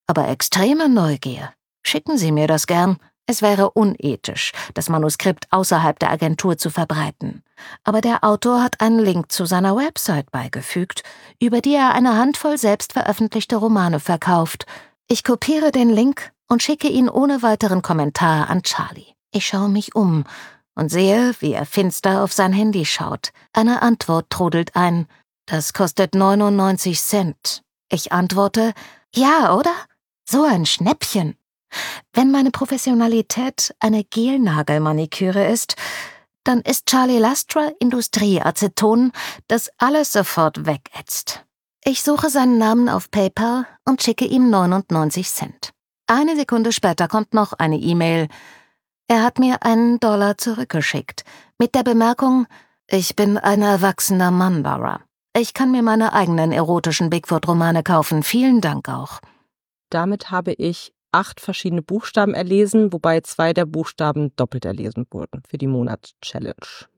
aber 0.08 0.28
extreme 0.28 0.90
Neugier. 0.90 1.54
Schicken 1.84 2.18
Sie 2.18 2.32
mir 2.32 2.48
das 2.48 2.66
gern. 2.66 2.98
Es 3.28 3.44
wäre 3.44 3.70
unethisch, 3.70 4.54
das 4.74 4.90
Manuskript 4.90 5.46
außerhalb 5.52 6.00
der 6.00 6.10
Agentur 6.10 6.58
zu 6.58 6.72
verbreiten. 6.72 7.44
Aber 7.84 8.02
der 8.02 8.24
Autor 8.24 8.64
hat 8.64 8.82
einen 8.82 8.98
Link 8.98 9.32
zu 9.32 9.46
seiner 9.46 9.76
Website 9.76 10.32
beigefügt, 10.32 11.04
über 11.40 11.62
die 11.62 11.76
er 11.76 11.94
eine 11.94 12.18
Handvoll 12.18 12.58
selbst 12.58 12.94
veröffentlichte 12.94 13.56
Romane 13.56 14.00
verkauft. 14.00 14.66
Ich 15.08 15.24
kopiere 15.24 15.72
den 15.72 15.92
Link 15.92 16.32
und 16.48 16.64
schicke 16.64 16.88
ihn 16.88 17.08
ohne 17.08 17.44
weiteren 17.44 17.84
Kommentar 17.84 18.50
an 18.50 18.64
Charlie. 18.64 19.14
Ich 19.32 19.46
schaue 19.46 19.70
mich 19.70 19.94
um 19.94 20.24
und 20.74 20.90
sehe, 20.90 21.36
wie 21.40 21.54
er 21.54 21.68
finster 21.68 22.24
auf 22.24 22.34
sein 22.34 22.52
Handy 22.52 22.84
schaut. 22.84 23.32
Eine 23.54 23.84
Antwort 23.84 24.32
trudelt 24.32 24.76
ein. 24.76 25.06
Das 25.46 25.74
kostet 25.74 26.16
99 26.16 27.00
Cent. 27.00 27.65
Ich 27.90 28.12
antworte, 28.12 28.74
ja, 29.14 29.56
oder? 29.56 29.74
So 30.28 30.44
ein 30.44 30.66
Schnäppchen. 30.66 31.38
Wenn 32.14 32.32
meine 32.32 32.52
Professionalität 32.52 33.76
eine 33.80 34.04
Gelnagelmaniküre 34.04 35.46
ist, 35.48 35.76
dann 36.44 36.62
ist 36.62 36.86
Charlie 36.86 37.18
Lastra 37.18 37.72
Industrieaceton, 37.80 39.12
das 39.48 39.70
alles 39.78 40.14
sofort 40.14 40.66
wegätzt. 40.66 41.44
Ich 41.84 42.02
suche 42.02 42.30
seinen 42.30 42.58
Namen 42.58 42.90
auf 42.90 43.12
PayPal 43.12 43.68
und 43.84 44.02
schicke 44.02 44.26
ihm 44.26 44.50
99 44.50 45.30
Cent. 45.30 45.72
Eine 46.08 46.36
Sekunde 46.36 46.72
später 46.72 47.08
kommt 47.08 47.34
noch 47.34 47.54
eine 47.54 47.78
E-Mail. 47.78 48.28
Er 49.08 49.24
hat 49.24 49.40
mir 49.40 49.64
einen 49.64 50.00
Dollar 50.00 50.38
zurückgeschickt, 50.38 51.24
mit 51.60 51.76
der 51.76 51.84
Bemerkung, 51.84 52.48
ich 52.88 53.16
bin 53.16 53.38
ein 53.38 53.62
erwachsener 53.62 54.30
Mann, 54.30 54.62
Laura. 54.62 55.02
Ich 55.38 55.54
kann 55.54 55.70
mir 55.70 55.84
meine 55.84 56.14
eigenen 56.14 56.54
erotischen 56.54 57.10
Bigfoot-Romane 57.10 57.84
kaufen. 57.84 58.24
Vielen 58.24 58.62
Dank 58.62 58.88
auch. 58.88 59.20
Damit 59.90 60.32
habe 60.32 60.54
ich 60.54 60.94
acht 61.12 61.42
verschiedene 61.42 61.82
Buchstaben 61.82 62.34
erlesen, 62.34 62.94
wobei 62.94 63.20
zwei 63.20 63.52
der 63.52 63.66
Buchstaben 63.66 64.34
doppelt 64.38 64.64
erlesen 64.64 65.06
wurden 65.12 65.44
für 65.46 65.58
die 65.58 65.68
Monats-Challenge. 65.68 66.56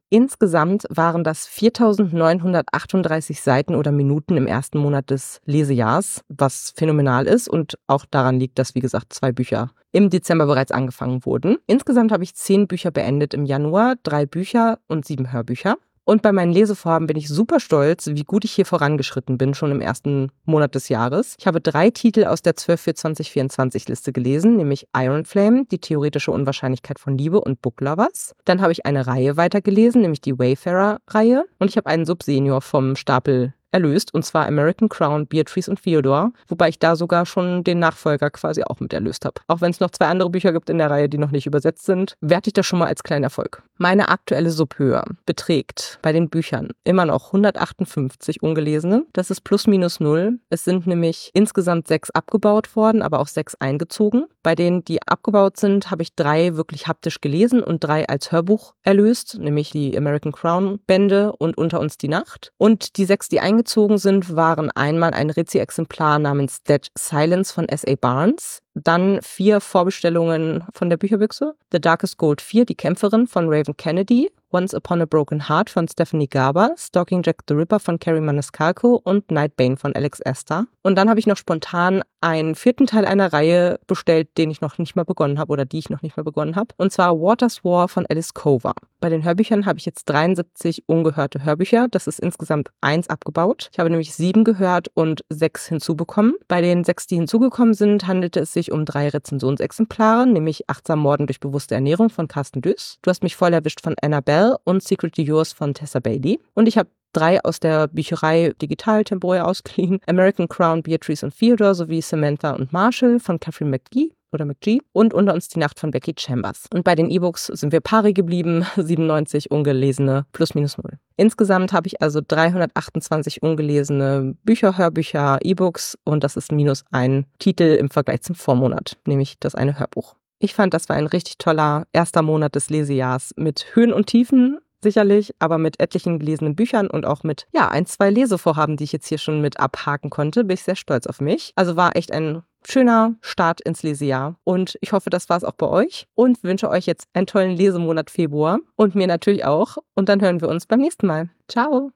Insgesamt 0.09 0.85
waren 0.91 1.23
das 1.23 1.47
4938 1.47 3.41
Seiten 3.41 3.73
oder 3.73 3.91
Minuten 3.91 4.37
im 4.37 4.45
ersten 4.45 4.77
Monat 4.77 5.09
des 5.09 5.41
Lesejahrs, 5.45 6.21
was 6.29 6.73
phänomenal 6.75 7.25
ist 7.25 7.49
und 7.49 7.79
auch 7.87 8.05
daran 8.05 8.39
liegt, 8.39 8.59
dass, 8.59 8.75
wie 8.75 8.81
gesagt, 8.81 9.13
zwei 9.13 9.31
Bücher 9.31 9.71
im 9.91 10.11
Dezember 10.11 10.45
bereits 10.45 10.71
angefangen 10.71 11.25
wurden. 11.25 11.57
Insgesamt 11.65 12.11
habe 12.11 12.23
ich 12.23 12.35
zehn 12.35 12.67
Bücher 12.67 12.91
beendet 12.91 13.33
im 13.33 13.45
Januar, 13.45 13.95
drei 14.03 14.27
Bücher 14.27 14.77
und 14.87 15.05
sieben 15.05 15.31
Hörbücher. 15.31 15.77
Und 16.07 16.21
bei 16.21 16.31
meinen 16.31 16.53
Lesevorhaben 16.53 17.05
bin 17.05 17.17
ich 17.17 17.27
super 17.27 17.59
stolz, 17.59 18.07
wie 18.07 18.23
gut 18.23 18.45
ich 18.45 18.53
hier 18.53 18.65
vorangeschritten 18.65 19.37
bin, 19.37 19.53
schon 19.53 19.71
im 19.71 19.81
ersten 19.81 20.31
Monat 20.45 20.73
des 20.73 20.87
Jahres. 20.87 21.35
Ich 21.37 21.45
habe 21.47 21.59
drei 21.59 21.89
Titel 21.89 22.23
aus 22.23 22.41
der 22.41 22.55
12 22.55 22.79
für 22.79 22.93
2024 22.93 23.89
Liste 23.89 24.13
gelesen, 24.13 24.55
nämlich 24.55 24.87
Iron 24.95 25.25
Flame, 25.25 25.65
die 25.69 25.79
theoretische 25.79 26.31
Unwahrscheinlichkeit 26.31 26.97
von 26.97 27.17
Liebe 27.17 27.41
und 27.41 27.61
Book 27.61 27.81
Lovers. 27.81 28.33
Dann 28.45 28.61
habe 28.61 28.71
ich 28.71 28.85
eine 28.85 29.05
Reihe 29.05 29.35
weitergelesen, 29.35 29.99
nämlich 29.99 30.21
die 30.21 30.39
Wayfarer-Reihe. 30.39 31.43
Und 31.59 31.69
ich 31.69 31.75
habe 31.75 31.87
einen 31.87 32.05
Subsenior 32.05 32.61
vom 32.61 32.95
Stapel 32.95 33.53
erlöst, 33.71 34.13
und 34.13 34.23
zwar 34.23 34.45
American 34.45 34.89
Crown, 34.89 35.27
Beatrice 35.27 35.69
und 35.69 35.81
Theodore, 35.81 36.31
wobei 36.47 36.69
ich 36.69 36.79
da 36.79 36.95
sogar 36.95 37.25
schon 37.25 37.63
den 37.63 37.79
Nachfolger 37.79 38.29
quasi 38.29 38.63
auch 38.63 38.79
mit 38.79 38.93
erlöst 38.93 39.25
habe. 39.25 39.41
Auch 39.47 39.61
wenn 39.61 39.71
es 39.71 39.79
noch 39.79 39.91
zwei 39.91 40.07
andere 40.07 40.29
Bücher 40.29 40.53
gibt 40.53 40.69
in 40.69 40.77
der 40.77 40.89
Reihe, 40.89 41.09
die 41.09 41.17
noch 41.17 41.31
nicht 41.31 41.45
übersetzt 41.45 41.85
sind, 41.85 42.15
werte 42.21 42.49
ich 42.49 42.53
das 42.53 42.65
schon 42.65 42.79
mal 42.79 42.87
als 42.87 43.03
kleinen 43.03 43.23
Erfolg. 43.23 43.61
Meine 43.77 44.09
aktuelle 44.09 44.49
Subhöhe 44.49 45.03
beträgt 45.25 45.99
bei 46.01 46.11
den 46.11 46.29
Büchern 46.29 46.69
immer 46.83 47.05
noch 47.05 47.27
158 47.27 48.41
ungelesene. 48.41 49.05
Das 49.13 49.29
ist 49.29 49.41
plus 49.41 49.67
minus 49.67 49.99
null. 49.99 50.39
Es 50.49 50.63
sind 50.63 50.87
nämlich 50.87 51.29
insgesamt 51.33 51.87
sechs 51.87 52.09
abgebaut 52.09 52.75
worden, 52.75 53.01
aber 53.01 53.19
auch 53.19 53.27
sechs 53.27 53.53
eingezogen. 53.55 54.25
Bei 54.41 54.55
denen, 54.55 54.83
die 54.83 55.01
abgebaut 55.03 55.57
sind, 55.57 55.91
habe 55.91 56.01
ich 56.01 56.15
drei 56.15 56.55
wirklich 56.55 56.87
haptisch 56.87 57.21
gelesen 57.21 57.61
und 57.61 57.83
drei 57.83 58.07
als 58.07 58.31
Hörbuch 58.31 58.73
erlöst, 58.81 59.37
nämlich 59.39 59.71
die 59.71 59.95
American 59.95 60.31
Crown 60.31 60.79
Bände 60.87 61.33
und 61.33 61.57
Unter 61.57 61.79
uns 61.79 61.97
die 61.97 62.07
Nacht. 62.07 62.53
Und 62.57 62.97
die 62.97 63.05
sechs, 63.05 63.27
die 63.27 63.39
eingezogen 63.39 63.56
sind, 63.65 64.35
waren 64.35 64.71
einmal 64.71 65.11
ein 65.11 65.29
Rezi-Exemplar 65.29 66.19
namens 66.19 66.63
Dead 66.63 66.87
Silence 66.97 67.53
von 67.53 67.67
S.A. 67.67 67.95
Barnes, 67.95 68.61
dann 68.73 69.19
vier 69.21 69.61
Vorbestellungen 69.61 70.63
von 70.73 70.89
der 70.89 70.97
Bücherbüchse. 70.97 71.55
The 71.71 71.81
Darkest 71.81 72.17
Gold 72.17 72.41
4, 72.41 72.65
Die 72.65 72.75
Kämpferin 72.75 73.27
von 73.27 73.47
Raven 73.49 73.75
Kennedy. 73.75 74.31
Once 74.53 74.73
Upon 74.73 75.01
a 75.01 75.05
Broken 75.05 75.49
Heart 75.49 75.69
von 75.69 75.89
Stephanie 75.89 76.29
Garber, 76.29 76.73
Stalking 76.77 77.21
Jack 77.21 77.43
the 77.49 77.53
Ripper 77.53 77.81
von 77.81 77.99
Carrie 77.99 78.21
Maniscalco 78.21 79.01
und 79.03 79.29
Nightbane 79.29 79.75
von 79.75 79.93
Alex 79.93 80.21
Esther. 80.21 80.67
Und 80.83 80.95
dann 80.95 81.09
habe 81.09 81.19
ich 81.19 81.27
noch 81.27 81.35
spontan 81.35 82.01
einen 82.21 82.55
vierten 82.55 82.87
Teil 82.87 83.05
einer 83.05 83.33
Reihe 83.33 83.77
bestellt, 83.87 84.29
den 84.37 84.49
ich 84.49 84.61
noch 84.61 84.77
nicht 84.77 84.95
mal 84.95 85.03
begonnen 85.03 85.37
habe 85.37 85.51
oder 85.51 85.65
die 85.65 85.79
ich 85.79 85.89
noch 85.89 86.01
nicht 86.01 86.15
mal 86.15 86.23
begonnen 86.23 86.55
habe. 86.55 86.73
Und 86.77 86.93
zwar 86.93 87.19
Waters 87.19 87.65
War 87.65 87.89
von 87.89 88.05
Alice 88.07 88.33
Cover. 88.33 88.73
Bei 88.99 89.09
den 89.09 89.23
Hörbüchern 89.23 89.67
habe 89.67 89.77
ich 89.77 89.85
jetzt 89.85 90.05
73 90.05 90.83
ungehörte 90.87 91.43
Hörbücher. 91.43 91.87
Das 91.89 92.07
ist 92.07 92.19
insgesamt 92.19 92.69
eins 92.81 93.09
abgebaut. 93.09 93.69
Ich 93.71 93.77
habe 93.77 93.91
nämlich 93.91 94.15
sieben 94.15 94.43
gehört 94.43 94.89
und 94.95 95.21
sechs 95.29 95.67
hinzubekommen. 95.67 96.33
Bei 96.47 96.61
den 96.61 96.83
sechs, 96.83 97.05
die 97.05 97.15
hinzugekommen 97.15 97.75
sind, 97.75 98.07
handelte 98.07 98.39
es 98.39 98.53
sich 98.53 98.71
um 98.71 98.85
drei 98.85 99.09
Rezensionsexemplare, 99.09 100.25
nämlich 100.25 100.67
Achtsam 100.67 100.99
Morden 100.99 101.27
durch 101.27 101.39
bewusste 101.39 101.75
Ernährung 101.75 102.09
von 102.09 102.27
Carsten 102.27 102.61
Düss. 102.61 102.97
Du 103.03 103.09
hast 103.11 103.21
mich 103.21 103.35
voll 103.35 103.53
erwischt 103.53 103.81
von 103.81 103.93
Annabelle 104.01 104.57
und 104.63 104.81
Secretly 104.81 105.23
Yours 105.23 105.53
von 105.53 105.75
Tessa 105.75 105.99
Bailey. 105.99 106.39
Und 106.55 106.67
ich 106.67 106.79
habe 106.79 106.89
drei 107.13 107.43
aus 107.43 107.59
der 107.59 107.87
Bücherei 107.87 108.53
digital 108.61 109.03
temporär 109.03 109.47
ausgeliehen. 109.47 109.99
American 110.07 110.47
Crown, 110.47 110.81
Beatrice 110.81 111.23
und 111.23 111.37
Theodore 111.37 111.75
sowie 111.75 112.01
Samantha 112.01 112.51
und 112.51 112.73
Marshall 112.73 113.19
von 113.19 113.39
Catherine 113.39 113.71
McGee 113.71 114.11
oder 114.31 114.45
McGee 114.45 114.79
und 114.91 115.13
unter 115.13 115.33
uns 115.33 115.47
die 115.47 115.59
Nacht 115.59 115.79
von 115.79 115.91
Becky 115.91 116.13
Chambers. 116.17 116.65
Und 116.73 116.83
bei 116.83 116.95
den 116.95 117.09
E-Books 117.09 117.47
sind 117.47 117.71
wir 117.71 117.81
pari 117.81 118.13
geblieben, 118.13 118.65
97 118.75 119.51
ungelesene 119.51 120.25
plus 120.31 120.55
minus 120.55 120.77
null. 120.77 120.97
Insgesamt 121.15 121.73
habe 121.73 121.87
ich 121.87 122.01
also 122.01 122.21
328 122.25 123.41
ungelesene 123.41 124.35
Bücher, 124.43 124.77
Hörbücher, 124.77 125.39
E-Books 125.41 125.97
und 126.03 126.23
das 126.23 126.37
ist 126.37 126.51
minus 126.51 126.83
ein 126.91 127.25
Titel 127.39 127.75
im 127.79 127.89
Vergleich 127.89 128.21
zum 128.21 128.35
Vormonat, 128.35 128.97
nämlich 129.05 129.37
das 129.39 129.55
eine 129.55 129.79
Hörbuch. 129.79 130.15
Ich 130.39 130.53
fand, 130.53 130.73
das 130.75 130.87
war 130.87 130.95
ein 130.95 131.07
richtig 131.07 131.39
toller 131.39 131.87
erster 131.93 132.21
Monat 132.21 132.53
des 132.53 132.69
Lesejahrs 132.69 133.33
mit 133.37 133.65
Höhen 133.73 133.91
und 133.91 134.05
Tiefen, 134.05 134.59
sicherlich, 134.81 135.33
aber 135.39 135.57
mit 135.57 135.79
etlichen 135.79 136.19
gelesenen 136.19 136.55
Büchern 136.55 136.87
und 136.89 137.05
auch 137.05 137.23
mit, 137.23 137.47
ja, 137.51 137.69
ein, 137.69 137.85
zwei 137.85 138.09
Lesevorhaben, 138.09 138.77
die 138.77 138.83
ich 138.83 138.91
jetzt 138.91 139.07
hier 139.07 139.17
schon 139.17 139.41
mit 139.41 139.59
abhaken 139.59 140.09
konnte, 140.09 140.43
bin 140.43 140.55
ich 140.55 140.63
sehr 140.63 140.75
stolz 140.75 141.07
auf 141.07 141.21
mich. 141.21 141.51
Also 141.55 141.75
war 141.75 141.95
echt 141.95 142.11
ein 142.11 142.43
schöner 142.65 143.15
Start 143.21 143.61
ins 143.61 143.83
Lesejahr. 143.83 144.35
Und 144.43 144.77
ich 144.81 144.91
hoffe, 144.91 145.09
das 145.09 145.29
war 145.29 145.37
es 145.37 145.43
auch 145.43 145.53
bei 145.53 145.67
euch 145.67 146.07
und 146.15 146.43
wünsche 146.43 146.69
euch 146.69 146.85
jetzt 146.85 147.07
einen 147.13 147.27
tollen 147.27 147.55
Lesemonat 147.55 148.09
Februar 148.09 148.59
und 148.75 148.95
mir 148.95 149.07
natürlich 149.07 149.45
auch. 149.45 149.77
Und 149.95 150.09
dann 150.09 150.21
hören 150.21 150.41
wir 150.41 150.49
uns 150.49 150.65
beim 150.65 150.79
nächsten 150.79 151.07
Mal. 151.07 151.29
Ciao! 151.47 151.91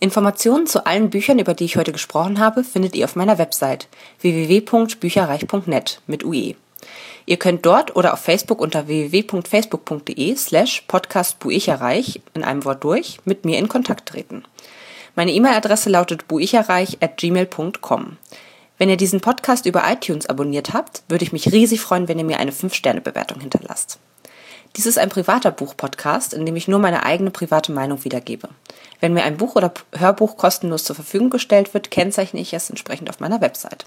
Informationen 0.00 0.66
zu 0.66 0.86
allen 0.86 1.10
Büchern, 1.10 1.38
über 1.38 1.54
die 1.54 1.64
ich 1.64 1.76
heute 1.76 1.92
gesprochen 1.92 2.38
habe, 2.38 2.64
findet 2.64 2.94
ihr 2.94 3.04
auf 3.04 3.16
meiner 3.16 3.38
Website 3.38 3.88
www.bücherreich.net 4.20 6.02
mit 6.06 6.24
UE. 6.24 6.54
Ihr 7.26 7.38
könnt 7.38 7.64
dort 7.64 7.96
oder 7.96 8.12
auf 8.12 8.20
Facebook 8.20 8.60
unter 8.60 8.86
www.facebook.de 8.86 10.36
slash 10.36 10.82
podcastbuicherreich 10.88 12.20
in 12.34 12.44
einem 12.44 12.64
Wort 12.64 12.84
durch 12.84 13.18
mit 13.24 13.44
mir 13.44 13.58
in 13.58 13.68
Kontakt 13.68 14.08
treten. 14.08 14.44
Meine 15.16 15.32
E-Mail-Adresse 15.32 15.90
lautet 15.90 16.28
buicherreich 16.28 16.98
at 17.00 17.16
gmail.com. 17.16 18.16
Wenn 18.76 18.88
ihr 18.88 18.96
diesen 18.96 19.20
Podcast 19.20 19.66
über 19.66 19.84
iTunes 19.90 20.26
abonniert 20.26 20.72
habt, 20.72 21.04
würde 21.08 21.24
ich 21.24 21.32
mich 21.32 21.52
riesig 21.52 21.80
freuen, 21.80 22.08
wenn 22.08 22.18
ihr 22.18 22.24
mir 22.24 22.40
eine 22.40 22.50
5-Sterne-Bewertung 22.50 23.40
hinterlasst. 23.40 23.98
Dies 24.76 24.86
ist 24.86 24.98
ein 24.98 25.08
privater 25.08 25.52
Buch-Podcast, 25.52 26.34
in 26.34 26.44
dem 26.44 26.56
ich 26.56 26.66
nur 26.66 26.80
meine 26.80 27.06
eigene 27.06 27.30
private 27.30 27.70
Meinung 27.70 28.02
wiedergebe. 28.02 28.48
Wenn 28.98 29.12
mir 29.12 29.22
ein 29.22 29.36
Buch 29.36 29.54
oder 29.54 29.72
Hörbuch 29.96 30.36
kostenlos 30.36 30.82
zur 30.82 30.96
Verfügung 30.96 31.30
gestellt 31.30 31.72
wird, 31.74 31.92
kennzeichne 31.92 32.40
ich 32.40 32.52
es 32.52 32.70
entsprechend 32.70 33.08
auf 33.08 33.20
meiner 33.20 33.40
Website. 33.40 33.84